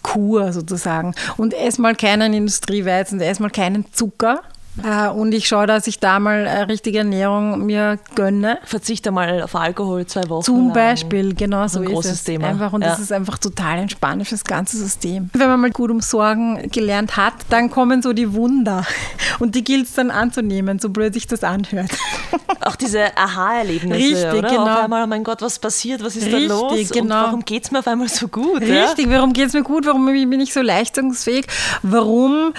Kur 0.02 0.52
sozusagen. 0.52 1.14
Und 1.36 1.54
ess 1.54 1.78
mal 1.78 1.94
keinen 1.94 2.32
Industrieweizen, 2.32 3.20
ess 3.20 3.40
mal 3.40 3.50
keinen 3.50 3.92
Zucker. 3.92 4.42
Ah, 4.82 5.08
Und 5.08 5.32
ich 5.32 5.48
schaue, 5.48 5.66
dass 5.66 5.86
ich 5.86 5.98
da 6.00 6.18
mal 6.18 6.46
äh, 6.46 6.62
richtige 6.62 6.98
Ernährung 6.98 7.64
mir 7.64 7.98
gönne. 8.14 8.58
Verzichte 8.64 9.10
mal 9.10 9.42
auf 9.42 9.54
Alkohol 9.54 10.06
zwei 10.06 10.28
Wochen. 10.28 10.42
Zum 10.44 10.64
lang. 10.66 10.72
Beispiel, 10.74 11.34
genau 11.34 11.66
so 11.68 11.78
ein 11.80 11.84
ist 11.86 11.92
großes 11.92 12.12
es. 12.12 12.24
Thema. 12.24 12.48
Einfach, 12.48 12.72
und 12.72 12.82
das 12.82 12.98
Ja. 12.98 13.04
ist 13.04 13.12
einfach 13.12 13.38
total 13.38 13.78
entspannend 13.78 14.26
für 14.28 14.34
das 14.34 14.44
ganze 14.44 14.76
System. 14.76 15.30
Wenn 15.32 15.48
man 15.48 15.60
mal 15.60 15.70
gut 15.70 15.90
um 15.90 16.00
Sorgen 16.00 16.70
gelernt 16.70 17.16
hat, 17.16 17.34
dann 17.48 17.70
kommen 17.70 18.02
so 18.02 18.12
die 18.12 18.32
Wunder. 18.34 18.84
Und 19.38 19.54
die 19.54 19.62
gilt 19.64 19.84
es 19.86 19.92
dann 19.94 20.10
anzunehmen, 20.10 20.78
so 20.78 20.88
blöd 20.88 21.12
sich 21.12 21.26
das 21.26 21.44
anhört. 21.44 21.90
Auch 22.60 22.74
diese 22.76 23.16
Aha-Erlebnisse, 23.16 23.94
Richtig, 23.94 24.24
oder? 24.38 24.48
genau. 24.48 24.62
Auf 24.62 24.84
einmal, 24.84 25.04
oh 25.04 25.06
mein 25.06 25.22
Gott, 25.24 25.42
was 25.42 25.58
passiert? 25.58 26.02
Was 26.02 26.16
ist 26.16 26.24
Richtig, 26.26 26.48
da 26.48 26.54
los? 26.54 26.88
genau. 26.90 27.02
Und 27.02 27.10
warum 27.26 27.44
geht 27.44 27.64
es 27.64 27.70
mir 27.70 27.80
auf 27.80 27.86
einmal 27.86 28.08
so 28.08 28.28
gut? 28.28 28.62
Ja? 28.62 28.86
Richtig, 28.86 29.10
warum 29.10 29.32
geht 29.34 29.48
es 29.48 29.52
mir 29.52 29.62
gut? 29.62 29.84
Warum 29.86 30.06
bin 30.06 30.40
ich 30.40 30.52
so 30.54 30.62
leistungsfähig? 30.62 31.46
Warum? 31.82 32.54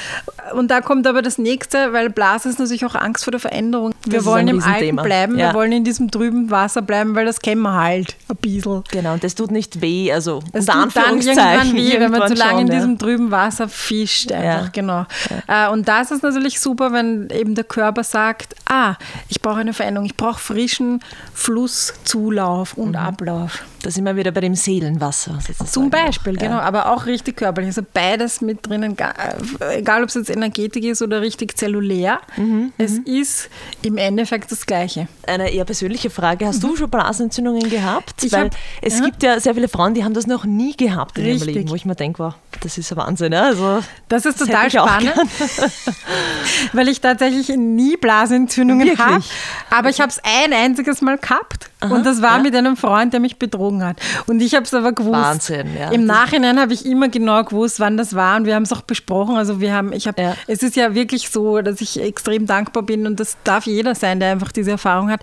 Und 0.54 0.70
da 0.72 0.82
kommt 0.82 1.08
aber 1.08 1.22
das 1.22 1.38
nächste, 1.38 1.94
weil 1.94 2.07
Blase 2.10 2.50
ist 2.50 2.60
natürlich 2.60 2.86
auch 2.86 2.96
Angst 2.96 3.24
vor 3.24 3.32
der 3.32 3.40
Veränderung. 3.40 3.94
Wir 4.06 4.20
ist 4.20 4.26
wollen 4.26 4.48
im 4.48 4.62
Alten 4.64 4.96
bleiben, 4.98 5.38
Ja. 5.38 5.50
wir 5.50 5.54
wollen 5.54 5.72
in 5.72 5.84
diesem 5.84 6.10
trüben 6.12 6.50
Wasser 6.52 6.82
bleiben, 6.82 7.16
weil 7.16 7.26
das 7.26 7.40
kennen 7.42 7.62
wir 7.62 7.74
halt 7.74 8.16
ein 8.30 8.36
bisschen. 8.38 8.84
Genau, 8.92 9.14
und 9.14 9.24
das 9.24 9.36
tut 9.36 9.52
nicht 9.52 9.82
weh, 9.82 10.12
also 10.12 10.40
Es 10.54 10.68
unter 10.68 10.84
tut 10.84 10.96
dann 10.96 11.22
irgendwann 11.22 11.74
weh, 11.74 12.00
wenn 12.00 12.12
man 12.12 12.22
zu 12.28 12.34
irgendwann 12.34 12.38
lange 12.38 12.62
in 12.62 12.68
schon, 12.68 12.68
ja. 12.68 12.76
diesem 12.76 12.98
trüben 12.98 13.32
Wasser 13.32 13.68
fischt. 13.70 14.32
Einfach, 14.32 14.64
Ja. 14.66 14.70
genau. 14.72 15.06
Äh, 15.48 15.70
Und 15.70 15.88
das 15.88 16.12
ist 16.12 16.24
natürlich 16.24 16.60
super, 16.60 16.92
wenn 16.94 17.30
eben 17.30 17.56
der 17.56 17.64
Körper 17.64 18.04
sagt, 18.04 18.56
ah, 18.70 18.96
ich 19.30 19.42
brauche 19.42 19.60
eine 19.60 19.74
Veränderung, 19.74 20.06
ich 20.06 20.16
brauche 20.18 20.40
frischen 20.40 21.02
Flusszulauf 21.34 22.74
und 22.74 22.90
Mhm. 22.92 22.96
Ablauf. 22.96 23.64
Da 23.88 23.92
sind 23.92 24.04
wir 24.04 24.18
wieder 24.18 24.32
bei 24.32 24.42
dem 24.42 24.54
Seelenwasser. 24.54 25.36
sozusagen. 25.40 25.70
Zum 25.72 25.90
Beispiel, 25.90 26.34
Ja. 26.34 26.40
genau, 26.40 26.58
aber 26.58 26.92
auch 26.92 27.06
richtig 27.06 27.38
körperlich. 27.38 27.70
Also 27.70 27.84
beides 27.94 28.42
mit 28.42 28.68
drinnen, 28.68 28.98
äh, 29.00 29.78
egal 29.78 30.04
ob 30.04 30.10
es 30.10 30.16
jetzt 30.16 30.30
Energetik 30.30 30.84
ist 30.84 31.02
oder 31.02 31.22
richtig 31.22 31.58
zellulär, 31.58 32.20
Mhm, 32.36 32.74
es 32.78 32.98
ist 33.06 33.48
im 33.84 33.96
Endeffekt 33.98 34.52
das 34.52 34.66
Gleiche. 34.66 35.08
Eine 35.26 35.50
eher 35.52 35.64
persönliche 35.64 36.10
Frage. 36.10 36.48
Hast 36.48 36.62
du 36.62 36.76
schon 36.76 36.90
Blasenentzündungen 36.90 37.70
gehabt? 37.70 38.22
Mhm. 38.24 38.28
Ich 38.28 38.34
Weil 38.34 38.46
hab- 38.48 38.56
es 38.82 39.00
ja. 39.00 39.06
gibt 39.06 39.24
ja 39.24 39.40
sehr 39.40 39.54
viele 39.54 39.70
Frauen, 39.70 39.94
die 39.94 40.04
haben 40.04 40.14
das 40.14 40.28
noch 40.28 40.44
nie 40.44 40.76
gehabt 40.76 41.18
in 41.18 41.24
Richtig. 41.24 41.48
ihrem 41.48 41.56
Leben, 41.60 41.70
wo 41.70 41.76
ich 41.76 41.86
mir 41.86 41.96
denke, 41.96 42.20
wow, 42.22 42.34
das 42.60 42.78
ist 42.78 42.92
ein 42.92 42.98
Wahnsinn. 42.98 43.34
Also, 43.34 43.80
Das 44.10 44.26
ist 44.26 44.42
Das 44.42 44.50
total 44.50 44.70
spannend, 44.70 45.14
weil 46.74 46.90
ich 46.90 47.00
tatsächlich 47.00 47.50
nie 47.56 47.96
Blasenentzündungen 47.96 48.86
Wirklich? 48.86 49.06
habe. 49.06 49.24
Aber 49.70 49.90
ich 49.90 50.02
habe 50.02 50.10
es 50.12 50.20
ein 50.24 50.52
einziges 50.52 51.02
Mal 51.02 51.18
gehabt. 51.18 51.70
Aha, 51.80 51.94
und 51.94 52.06
das 52.06 52.22
war 52.22 52.38
ja. 52.38 52.44
mit 52.44 52.56
einem 52.56 52.76
Freund, 52.76 53.14
der 53.14 53.20
mich 53.20 53.38
betrogen 53.38 53.84
hat. 53.84 53.98
Und 54.26 54.42
ich 54.42 54.56
habe 54.56 54.64
es 54.66 54.74
aber 54.74 54.94
gewusst. 54.94 55.14
Wahnsinn, 55.14 55.68
ja. 55.78 55.92
Im 55.92 56.06
Nachhinein 56.06 56.60
habe 56.60 56.74
ich 56.74 56.86
immer 56.86 57.08
genau 57.10 57.44
gewusst, 57.44 57.80
wann 57.80 57.98
das 57.98 58.16
war. 58.16 58.38
Und 58.38 58.46
wir 58.46 58.56
haben 58.56 58.64
es 58.64 58.74
auch 58.74 58.82
besprochen. 58.82 59.36
Also 59.36 59.62
wir 59.62 59.74
haben, 59.74 59.94
ich 59.94 60.08
habe, 60.08 60.22
Ja. 60.22 60.36
es 60.48 60.64
ist 60.64 60.76
ja 60.76 60.96
wirklich 60.96 61.30
so, 61.30 61.62
dass 61.62 61.80
ich 61.82 62.02
extrem 62.02 62.48
dankbar 62.48 62.84
bin 62.84 63.06
und 63.06 63.20
das 63.20 63.38
darf 63.44 63.68
jeder 63.68 63.94
sein, 63.94 64.20
der 64.20 64.32
einfach 64.32 64.52
diese 64.52 64.72
Erfahrung 64.72 65.12
hat. 65.12 65.22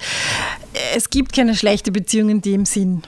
Es 0.95 1.11
gibt 1.11 1.33
keine 1.33 1.55
schlechte 1.57 1.91
Beziehung 1.91 2.29
in 2.29 2.41
dem 2.41 2.65
Sinn. 2.65 3.03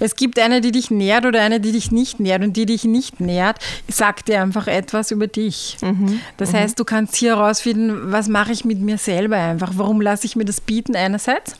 Es 0.00 0.16
gibt 0.16 0.38
eine, 0.38 0.60
die 0.60 0.72
dich 0.72 0.90
nährt 0.90 1.26
oder 1.26 1.40
eine, 1.40 1.60
die 1.60 1.72
dich 1.72 1.90
nicht 1.90 2.20
nährt. 2.20 2.42
Und 2.42 2.56
die 2.56 2.66
dich 2.66 2.84
nicht 2.84 3.20
nährt, 3.20 3.58
sagt 3.88 4.28
dir 4.28 4.42
einfach 4.42 4.66
etwas 4.66 5.10
über 5.10 5.26
dich. 5.26 5.76
Mhm. 5.80 6.20
Das 6.36 6.54
heißt, 6.54 6.78
du 6.78 6.84
kannst 6.84 7.16
hier 7.16 7.36
herausfinden, 7.36 8.12
was 8.12 8.28
mache 8.28 8.52
ich 8.52 8.64
mit 8.64 8.80
mir 8.80 8.98
selber 8.98 9.36
einfach? 9.36 9.72
Warum 9.76 10.00
lasse 10.00 10.26
ich 10.26 10.36
mir 10.36 10.44
das 10.44 10.60
bieten 10.60 10.96
einerseits? 10.96 11.56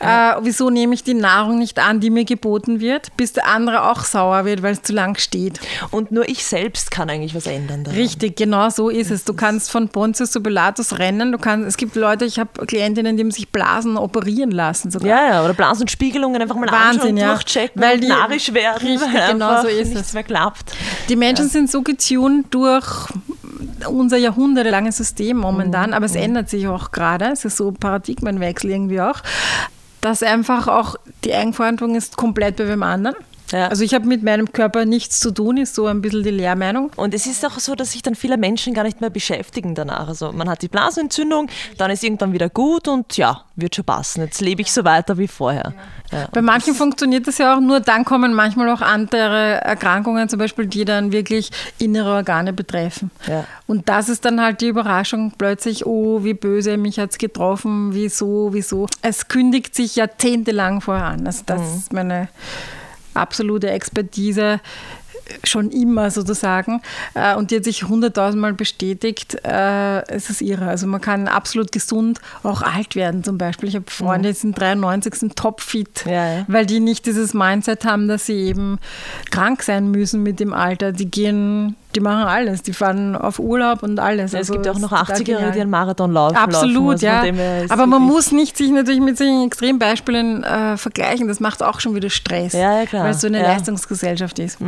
Äh, 0.00 0.34
wieso 0.42 0.70
nehme 0.70 0.94
ich 0.94 1.04
die 1.04 1.14
Nahrung 1.14 1.58
nicht 1.58 1.78
an, 1.78 2.00
die 2.00 2.10
mir 2.10 2.24
geboten 2.24 2.80
wird, 2.80 3.16
bis 3.16 3.32
der 3.32 3.46
andere 3.46 3.90
auch 3.90 4.04
sauer 4.04 4.44
wird, 4.44 4.62
weil 4.62 4.72
es 4.72 4.82
zu 4.82 4.92
lang 4.92 5.18
steht? 5.18 5.60
und 5.90 6.12
nur 6.12 6.28
ich 6.28 6.44
selbst 6.44 6.90
kann 6.90 7.10
eigentlich 7.10 7.34
was 7.34 7.46
ändern. 7.46 7.84
Daran. 7.84 7.98
Richtig, 7.98 8.36
genau 8.36 8.68
so 8.70 8.88
ist 8.88 9.10
es. 9.10 9.24
Du 9.24 9.34
kannst 9.34 9.70
von 9.70 9.88
Pontius 9.88 10.30
zu 10.30 10.40
Pilatus 10.40 10.98
rennen. 10.98 11.32
Du 11.32 11.38
kannst, 11.38 11.66
es 11.66 11.76
gibt 11.76 11.96
Leute, 11.96 12.24
ich 12.24 12.38
habe 12.38 12.66
Klientinnen, 12.66 13.16
die 13.16 13.22
haben 13.22 13.30
sich 13.30 13.48
Blasen 13.48 13.96
operieren 13.96 14.50
lassen 14.50 14.90
sogar. 14.90 15.08
Ja, 15.08 15.28
ja, 15.28 15.44
oder 15.44 15.54
Blasenspiegelungen 15.54 16.40
einfach 16.40 16.56
mal 16.56 16.70
Wahnsinn, 16.70 17.00
anschauen, 17.00 17.16
ja. 17.16 17.37
Durchchecken 17.42 17.82
Weil 17.82 18.00
die- 18.00 18.08
narrisch 18.08 18.52
werden, 18.52 18.86
Richtig, 18.86 19.12
weil 19.14 19.32
genau 19.32 19.62
so 19.62 19.68
ist 19.68 19.88
nichts 19.94 20.08
es. 20.08 20.12
mehr 20.14 20.22
klappt. 20.24 20.72
Die 21.08 21.16
Menschen 21.16 21.48
sind 21.48 21.70
so 21.70 21.82
getuned 21.82 22.46
durch 22.54 22.86
unser 23.88 24.16
jahrhundertelanges 24.16 24.96
System 24.96 25.36
momentan, 25.38 25.94
aber 25.94 26.06
es 26.06 26.14
ändert 26.14 26.48
sich 26.50 26.66
auch 26.68 26.90
gerade. 26.90 27.26
Es 27.32 27.44
ist 27.44 27.56
so 27.56 27.68
ein 27.68 27.76
Paradigmenwechsel 27.76 28.70
irgendwie 28.70 29.00
auch, 29.00 29.20
dass 30.00 30.22
einfach 30.22 30.68
auch 30.68 30.96
die 31.24 31.32
Eigenverantwortung 31.34 31.96
ist 31.96 32.16
komplett 32.16 32.56
bei 32.56 32.68
wem 32.68 32.82
anderen. 32.82 33.16
Ja. 33.52 33.68
Also 33.68 33.84
ich 33.84 33.94
habe 33.94 34.06
mit 34.06 34.22
meinem 34.22 34.52
Körper 34.52 34.84
nichts 34.84 35.20
zu 35.20 35.30
tun, 35.30 35.56
ist 35.56 35.74
so 35.74 35.86
ein 35.86 36.00
bisschen 36.00 36.22
die 36.22 36.30
Lehrmeinung. 36.30 36.90
Und 36.96 37.14
es 37.14 37.26
ist 37.26 37.44
auch 37.46 37.58
so, 37.58 37.74
dass 37.74 37.92
sich 37.92 38.02
dann 38.02 38.14
viele 38.14 38.36
Menschen 38.36 38.74
gar 38.74 38.84
nicht 38.84 39.00
mehr 39.00 39.10
beschäftigen 39.10 39.74
danach. 39.74 40.08
Also 40.08 40.32
man 40.32 40.48
hat 40.48 40.62
die 40.62 40.68
Blasenentzündung, 40.68 41.48
dann 41.76 41.90
ist 41.90 42.04
irgendwann 42.04 42.32
wieder 42.32 42.48
gut 42.48 42.88
und 42.88 43.16
ja, 43.16 43.42
wird 43.56 43.74
schon 43.74 43.84
passen. 43.84 44.22
Jetzt 44.22 44.40
lebe 44.40 44.62
ich 44.62 44.72
so 44.72 44.84
weiter 44.84 45.18
wie 45.18 45.28
vorher. 45.28 45.72
Ja. 46.12 46.28
Bei 46.32 46.42
manchen 46.42 46.74
funktioniert 46.74 47.26
das 47.26 47.38
ja 47.38 47.56
auch 47.56 47.60
nur, 47.60 47.80
dann 47.80 48.04
kommen 48.04 48.32
manchmal 48.32 48.68
auch 48.70 48.80
andere 48.80 49.60
Erkrankungen, 49.60 50.28
zum 50.28 50.38
Beispiel, 50.38 50.66
die 50.66 50.84
dann 50.84 51.12
wirklich 51.12 51.50
innere 51.78 52.14
Organe 52.14 52.52
betreffen. 52.52 53.10
Ja. 53.26 53.44
Und 53.66 53.88
das 53.88 54.08
ist 54.08 54.24
dann 54.24 54.40
halt 54.40 54.60
die 54.60 54.68
Überraschung 54.68 55.32
plötzlich, 55.36 55.86
oh, 55.86 56.24
wie 56.24 56.34
böse, 56.34 56.76
mich 56.76 56.98
hat 56.98 57.10
es 57.10 57.18
getroffen, 57.18 57.92
wieso, 57.92 58.50
wieso. 58.52 58.86
Es 59.02 59.28
kündigt 59.28 59.74
sich 59.74 59.96
jahrzehntelang 59.96 60.80
vorher 60.80 61.06
an. 61.06 61.26
Also 61.26 61.42
das 61.44 61.60
ist 61.76 61.92
meine 61.92 62.28
absolute 63.18 63.70
Expertise 63.70 64.60
schon 65.44 65.70
immer 65.70 66.10
sozusagen 66.10 66.80
Äh, 67.14 67.34
und 67.36 67.50
die 67.50 67.56
hat 67.56 67.64
sich 67.64 67.82
hunderttausendmal 67.84 68.54
bestätigt. 68.54 69.36
Äh, 69.44 69.98
Es 70.10 70.30
ist 70.30 70.40
irre. 70.40 70.66
Also 70.68 70.86
man 70.86 71.00
kann 71.02 71.28
absolut 71.28 71.70
gesund 71.72 72.18
auch 72.42 72.62
alt 72.62 72.94
werden 72.96 73.22
zum 73.24 73.36
Beispiel. 73.36 73.68
Ich 73.68 73.74
habe 73.74 73.84
Freunde, 73.90 74.30
die 74.30 74.34
sind 74.34 74.58
93, 74.58 75.14
sind 75.14 75.36
topfit, 75.36 76.04
Ja, 76.06 76.38
ja. 76.38 76.44
weil 76.48 76.64
die 76.64 76.80
nicht 76.80 77.04
dieses 77.04 77.34
Mindset 77.34 77.84
haben, 77.84 78.08
dass 78.08 78.24
sie 78.26 78.34
eben 78.48 78.78
krank 79.30 79.62
sein 79.62 79.90
müssen 79.90 80.22
mit 80.22 80.40
dem 80.40 80.54
Alter. 80.54 80.92
Die 80.92 81.10
gehen, 81.10 81.76
die 81.98 82.02
machen 82.04 82.22
alles. 82.28 82.62
Die 82.62 82.72
fahren 82.72 83.16
auf 83.16 83.38
Urlaub 83.40 83.82
und 83.82 83.98
alles. 83.98 84.32
es 84.32 84.34
Also 84.36 84.52
gibt 84.52 84.66
ja 84.66 84.72
auch 84.72 84.78
noch 84.78 84.92
ist 84.92 84.98
total 85.00 85.16
80-Jährige, 85.16 85.50
die 85.52 85.60
einen 85.62 85.70
Marathon 85.70 86.12
laufen. 86.12 86.36
Absolut, 86.36 87.02
laufen. 87.02 87.36
Ja. 87.36 87.64
Aber 87.70 87.86
man 87.86 88.02
muss 88.02 88.30
nicht 88.30 88.56
sich 88.56 88.70
natürlich 88.70 89.00
mit 89.00 89.18
solchen 89.18 89.44
Extrembeispielen 89.46 90.44
äh, 90.44 90.76
vergleichen. 90.76 91.26
Das 91.26 91.40
macht 91.40 91.62
auch 91.62 91.80
schon 91.80 91.94
wieder 91.96 92.08
Stress. 92.10 92.52
Ja, 92.52 92.78
ja, 92.80 92.86
klar. 92.86 93.04
Weil 93.04 93.10
es 93.10 93.20
so 93.20 93.26
eine 93.26 93.38
Ja. 93.38 93.48
Mhm. 93.48 93.48
Leistungsgesellschaft 93.50 94.38
ist. 94.38 94.58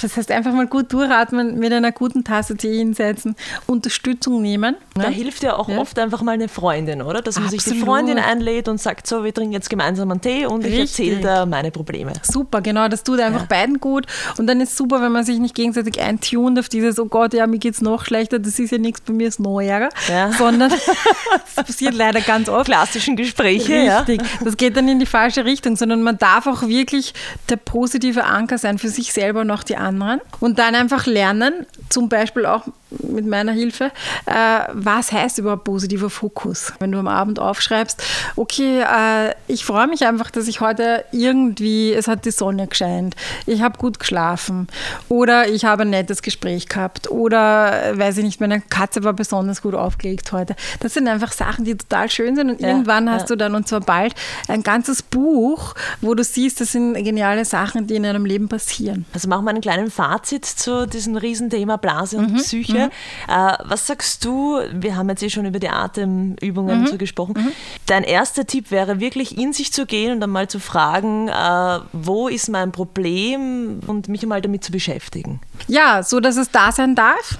Das 0.00 0.16
heißt, 0.16 0.30
einfach 0.32 0.52
mal 0.52 0.66
gut 0.66 0.92
durchatmen, 0.92 1.58
mit 1.58 1.72
einer 1.72 1.92
guten 1.92 2.24
Tasse 2.24 2.56
Tee 2.56 2.76
hinsetzen, 2.78 3.36
Unterstützung 3.66 4.42
nehmen. 4.42 4.76
Da 4.94 5.02
ne? 5.02 5.08
hilft 5.08 5.42
ja 5.42 5.56
auch 5.56 5.68
Ja. 5.68 5.78
oft 5.78 5.98
einfach 5.98 6.22
mal 6.22 6.32
eine 6.32 6.48
Freundin, 6.48 7.02
oder? 7.02 7.20
Dass 7.22 7.38
man 7.38 7.48
sich 7.48 7.62
die 7.64 7.70
Absolut. 7.70 7.88
Freundin 7.88 8.18
einlädt 8.18 8.68
und 8.68 8.80
sagt, 8.80 9.06
so, 9.06 9.24
wir 9.24 9.32
trinken 9.32 9.52
jetzt 9.52 9.70
gemeinsam 9.70 10.10
einen 10.10 10.20
Tee 10.20 10.46
und 10.46 10.64
ich 10.66 10.78
Richtig. 10.80 11.08
erzähle 11.08 11.20
da 11.22 11.46
meine 11.46 11.70
Probleme. 11.70 12.12
Super, 12.22 12.60
genau, 12.60 12.88
das 12.88 13.02
tut 13.02 13.20
einfach 13.20 13.42
Ja. 13.42 13.46
beiden 13.46 13.80
gut. 13.80 14.06
Und 14.38 14.46
dann 14.46 14.60
ist 14.60 14.76
super, 14.76 15.00
wenn 15.02 15.12
man 15.12 15.24
sich 15.24 15.38
nicht 15.38 15.54
gegenseitig 15.54 16.00
eintunt 16.14 16.58
auf 16.58 16.68
dieses, 16.68 16.98
oh 16.98 17.06
Gott, 17.06 17.34
ja, 17.34 17.46
mir 17.46 17.58
geht's 17.58 17.80
noch 17.80 18.04
schlechter, 18.04 18.38
das 18.38 18.58
ist 18.58 18.70
ja 18.70 18.78
nichts, 18.78 19.00
bei 19.00 19.12
mir 19.12 19.28
ist 19.28 19.40
noch 19.40 19.60
ärger. 19.60 19.90
Ja. 20.08 20.32
Sondern, 20.32 20.70
das 21.56 21.64
passiert 21.64 21.94
leider 21.94 22.20
ganz 22.20 22.48
oft. 22.48 22.66
Klassischen 22.66 23.16
Gespräche, 23.16 23.74
ja. 23.76 24.00
Richtig. 24.00 24.22
Das 24.42 24.56
geht 24.56 24.76
dann 24.76 24.88
in 24.88 24.98
die 24.98 25.06
falsche 25.06 25.44
Richtung, 25.44 25.76
sondern 25.76 26.02
man 26.02 26.18
darf 26.18 26.46
auch 26.46 26.62
wirklich 26.62 27.14
der 27.48 27.56
positive 27.56 28.24
Anker 28.24 28.58
sein 28.58 28.78
für 28.78 28.88
sich 28.88 29.12
selber 29.12 29.40
und 29.40 29.50
auch 29.50 29.62
die 29.62 29.76
anderen. 29.76 30.20
Und 30.40 30.58
dann 30.58 30.74
einfach 30.74 31.06
lernen, 31.06 31.66
zum 31.88 32.08
Beispiel 32.08 32.46
auch 32.46 32.62
mit 33.02 33.26
meiner 33.26 33.52
Hilfe, 33.52 33.90
äh, 34.26 34.60
was 34.72 35.12
heißt 35.12 35.38
überhaupt 35.38 35.64
positiver 35.64 36.10
Fokus? 36.10 36.72
Wenn 36.78 36.92
du 36.92 36.98
am 36.98 37.08
Abend 37.08 37.38
aufschreibst, 37.38 38.02
okay, 38.36 38.82
äh, 38.82 39.34
ich 39.46 39.64
freue 39.64 39.86
mich 39.86 40.06
einfach, 40.06 40.30
dass 40.30 40.48
ich 40.48 40.60
heute 40.60 41.04
irgendwie, 41.12 41.92
es 41.92 42.08
hat 42.08 42.24
die 42.24 42.30
Sonne 42.30 42.66
gescheint, 42.66 43.16
ich 43.46 43.62
habe 43.62 43.78
gut 43.78 43.98
geschlafen 43.98 44.68
oder 45.08 45.48
ich 45.48 45.64
habe 45.64 45.84
nettes 45.94 46.22
Gespräch 46.22 46.68
gehabt 46.68 47.10
oder, 47.10 47.92
äh, 47.92 47.98
weiß 47.98 48.18
ich 48.18 48.24
nicht, 48.24 48.40
meine 48.40 48.60
Katze 48.60 49.04
war 49.04 49.12
besonders 49.12 49.62
gut 49.62 49.74
aufgelegt 49.74 50.32
heute. 50.32 50.56
Das 50.80 50.94
sind 50.94 51.08
einfach 51.08 51.32
Sachen, 51.32 51.64
die 51.64 51.76
total 51.76 52.10
schön 52.10 52.36
sind 52.36 52.50
und 52.50 52.60
ja, 52.60 52.68
irgendwann 52.68 53.10
hast 53.10 53.22
ja. 53.22 53.26
du 53.28 53.36
dann, 53.36 53.54
und 53.54 53.68
zwar 53.68 53.80
bald, 53.80 54.14
ein 54.48 54.62
ganzes 54.62 55.02
Buch, 55.02 55.74
wo 56.00 56.14
du 56.14 56.24
siehst, 56.24 56.60
das 56.60 56.72
sind 56.72 56.94
geniale 56.94 57.44
Sachen, 57.44 57.86
die 57.86 57.94
in 57.94 58.06
einem 58.06 58.26
Leben 58.26 58.48
passieren. 58.48 59.06
Also 59.12 59.28
machen 59.28 59.44
wir 59.44 59.50
einen 59.50 59.60
kleinen 59.60 59.90
Fazit 59.90 60.44
zu 60.44 60.86
diesem 60.86 61.16
Riesenthema 61.16 61.76
Blase 61.76 62.18
und 62.18 62.32
mhm, 62.32 62.36
Psyche. 62.36 62.90
Mhm. 63.28 63.32
Äh, 63.32 63.56
was 63.64 63.86
sagst 63.86 64.24
du, 64.24 64.60
wir 64.72 64.96
haben 64.96 65.08
jetzt 65.08 65.22
eh 65.22 65.30
schon 65.30 65.46
über 65.46 65.58
die 65.58 65.68
Atemübungen 65.68 66.82
mhm, 66.82 66.86
so 66.86 66.98
gesprochen, 66.98 67.34
mhm. 67.36 67.52
dein 67.86 68.02
erster 68.02 68.46
Tipp 68.46 68.70
wäre 68.70 69.00
wirklich 69.00 69.38
in 69.38 69.52
sich 69.52 69.72
zu 69.72 69.86
gehen 69.86 70.12
und 70.12 70.20
dann 70.20 70.30
mal 70.30 70.48
zu 70.48 70.58
fragen, 70.58 71.28
äh, 71.28 71.80
wo 71.92 72.28
ist 72.28 72.48
mein 72.48 72.72
Problem 72.72 73.80
und 73.86 74.08
mich 74.08 74.24
mal 74.26 74.40
damit 74.40 74.64
zu 74.64 74.72
beschäftigen. 74.72 75.40
Ja, 75.84 76.02
so 76.02 76.20
dass 76.20 76.36
es 76.36 76.50
da 76.50 76.72
sein 76.72 76.94
darf 76.94 77.38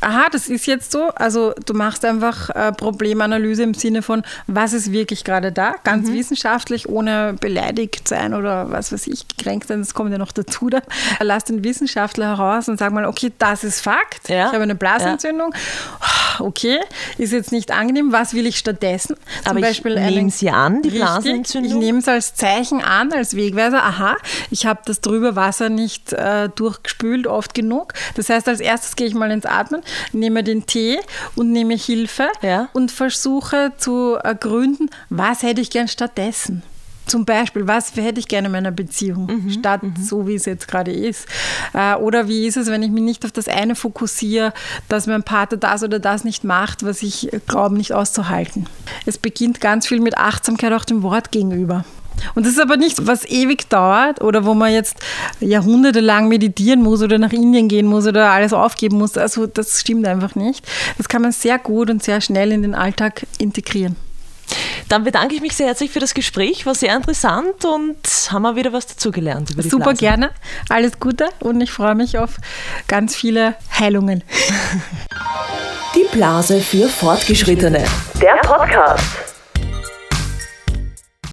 aha, 0.00 0.28
das 0.30 0.48
ist 0.48 0.66
jetzt 0.66 0.92
so. 0.92 1.10
Also 1.14 1.52
du 1.66 1.74
machst 1.74 2.04
einfach 2.04 2.50
äh, 2.50 2.72
Problemanalyse 2.72 3.62
im 3.62 3.74
Sinne 3.74 4.02
von, 4.02 4.22
was 4.46 4.72
ist 4.72 4.92
wirklich 4.92 5.24
gerade 5.24 5.52
da, 5.52 5.74
ganz 5.84 6.08
mhm. 6.08 6.14
wissenschaftlich, 6.14 6.88
ohne 6.88 7.34
beleidigt 7.38 8.08
sein 8.08 8.34
oder 8.34 8.70
was 8.70 8.92
weiß 8.92 9.06
ich, 9.06 9.28
gekränkt 9.28 9.68
sein, 9.68 9.80
das 9.80 9.94
kommt 9.94 10.10
ja 10.12 10.18
noch 10.18 10.32
dazu. 10.32 10.70
Da. 10.70 10.80
Lass 11.20 11.44
den 11.44 11.64
Wissenschaftler 11.64 12.36
heraus 12.36 12.68
und 12.68 12.78
sag 12.78 12.92
mal, 12.92 13.04
okay, 13.04 13.32
das 13.38 13.64
ist 13.64 13.80
Fakt, 13.80 14.28
ja. 14.28 14.46
ich 14.46 14.52
habe 14.52 14.62
eine 14.62 14.74
Blasenentzündung, 14.74 15.52
ja. 15.52 15.58
Okay, 16.40 16.78
ist 17.18 17.32
jetzt 17.32 17.52
nicht 17.52 17.70
angenehm, 17.70 18.12
was 18.12 18.34
will 18.34 18.46
ich 18.46 18.58
stattdessen? 18.58 19.16
Zum 19.44 19.50
Aber 19.50 19.60
Beispiel 19.60 19.96
ich 19.96 20.14
nehme 20.14 20.30
sie 20.30 20.50
an, 20.50 20.82
die 20.82 20.90
Blasenentzündung? 20.90 21.70
Ich 21.70 21.78
nehme 21.78 21.98
es 21.98 22.08
als 22.08 22.34
Zeichen 22.34 22.82
an, 22.82 23.12
als 23.12 23.36
Wegweiser, 23.36 23.82
aha, 23.82 24.16
ich 24.50 24.66
habe 24.66 24.80
das 24.84 25.00
drüber 25.00 25.36
Wasser 25.36 25.68
nicht 25.68 26.12
äh, 26.12 26.48
durchgespült 26.48 27.26
oft 27.26 27.54
genug. 27.54 27.94
Das 28.14 28.28
heißt, 28.28 28.48
als 28.48 28.60
erstes 28.60 28.96
gehe 28.96 29.06
ich 29.06 29.14
mal 29.14 29.30
ins 29.30 29.46
Atmen 29.46 29.82
nehme 30.12 30.44
den 30.44 30.66
Tee 30.66 30.98
und 31.36 31.52
nehme 31.52 31.74
Hilfe 31.74 32.28
ja. 32.42 32.68
und 32.72 32.90
versuche 32.90 33.72
zu 33.76 34.14
ergründen, 34.14 34.90
was 35.08 35.42
hätte 35.42 35.60
ich 35.60 35.70
gern 35.70 35.88
stattdessen. 35.88 36.62
Zum 37.10 37.24
Beispiel, 37.24 37.66
was 37.66 37.96
hätte 37.96 38.20
ich 38.20 38.28
gerne 38.28 38.46
in 38.46 38.52
meiner 38.52 38.70
Beziehung, 38.70 39.26
mhm, 39.26 39.50
statt 39.50 39.82
mhm. 39.82 39.94
so, 40.00 40.28
wie 40.28 40.36
es 40.36 40.44
jetzt 40.44 40.68
gerade 40.68 40.92
ist? 40.92 41.26
Äh, 41.72 41.96
oder 41.96 42.28
wie 42.28 42.46
ist 42.46 42.56
es, 42.56 42.68
wenn 42.68 42.84
ich 42.84 42.92
mich 42.92 43.02
nicht 43.02 43.24
auf 43.24 43.32
das 43.32 43.48
eine 43.48 43.74
fokussiere, 43.74 44.52
dass 44.88 45.08
mein 45.08 45.24
Partner 45.24 45.58
das 45.58 45.82
oder 45.82 45.98
das 45.98 46.22
nicht 46.22 46.44
macht, 46.44 46.84
was 46.84 47.02
ich 47.02 47.28
glaube, 47.48 47.76
nicht 47.76 47.94
auszuhalten? 47.94 48.68
Es 49.06 49.18
beginnt 49.18 49.60
ganz 49.60 49.88
viel 49.88 49.98
mit 49.98 50.18
Achtsamkeit 50.18 50.72
auch 50.72 50.84
dem 50.84 51.02
Wort 51.02 51.32
gegenüber. 51.32 51.84
Und 52.36 52.46
das 52.46 52.52
ist 52.52 52.60
aber 52.60 52.76
nichts, 52.76 53.04
was 53.04 53.24
ewig 53.24 53.68
dauert 53.68 54.20
oder 54.20 54.44
wo 54.44 54.54
man 54.54 54.72
jetzt 54.72 54.96
jahrhundertelang 55.40 56.28
meditieren 56.28 56.80
muss 56.80 57.02
oder 57.02 57.18
nach 57.18 57.32
Indien 57.32 57.66
gehen 57.66 57.88
muss 57.88 58.06
oder 58.06 58.30
alles 58.30 58.52
aufgeben 58.52 58.98
muss. 58.98 59.16
Also 59.16 59.48
das 59.48 59.80
stimmt 59.80 60.06
einfach 60.06 60.36
nicht. 60.36 60.64
Das 60.96 61.08
kann 61.08 61.22
man 61.22 61.32
sehr 61.32 61.58
gut 61.58 61.90
und 61.90 62.04
sehr 62.04 62.20
schnell 62.20 62.52
in 62.52 62.62
den 62.62 62.76
Alltag 62.76 63.26
integrieren. 63.38 63.96
Dann 64.88 65.04
bedanke 65.04 65.34
ich 65.34 65.40
mich 65.40 65.54
sehr 65.54 65.66
herzlich 65.68 65.90
für 65.90 66.00
das 66.00 66.14
Gespräch, 66.14 66.66
war 66.66 66.74
sehr 66.74 66.96
interessant 66.96 67.64
und 67.64 67.96
haben 68.30 68.42
wir 68.42 68.56
wieder 68.56 68.72
was 68.72 68.86
dazugelernt 68.86 69.50
über 69.50 69.62
die 69.62 69.68
Super 69.68 69.84
Blase. 69.84 70.00
gerne, 70.00 70.30
alles 70.68 70.98
Gute 70.98 71.28
und 71.40 71.60
ich 71.60 71.70
freue 71.70 71.94
mich 71.94 72.18
auf 72.18 72.36
ganz 72.88 73.14
viele 73.14 73.54
Heilungen. 73.78 74.24
Die 75.94 76.06
Blase 76.12 76.60
für 76.60 76.88
Fortgeschrittene. 76.88 77.84
Der 78.20 78.36
Podcast. 78.42 79.30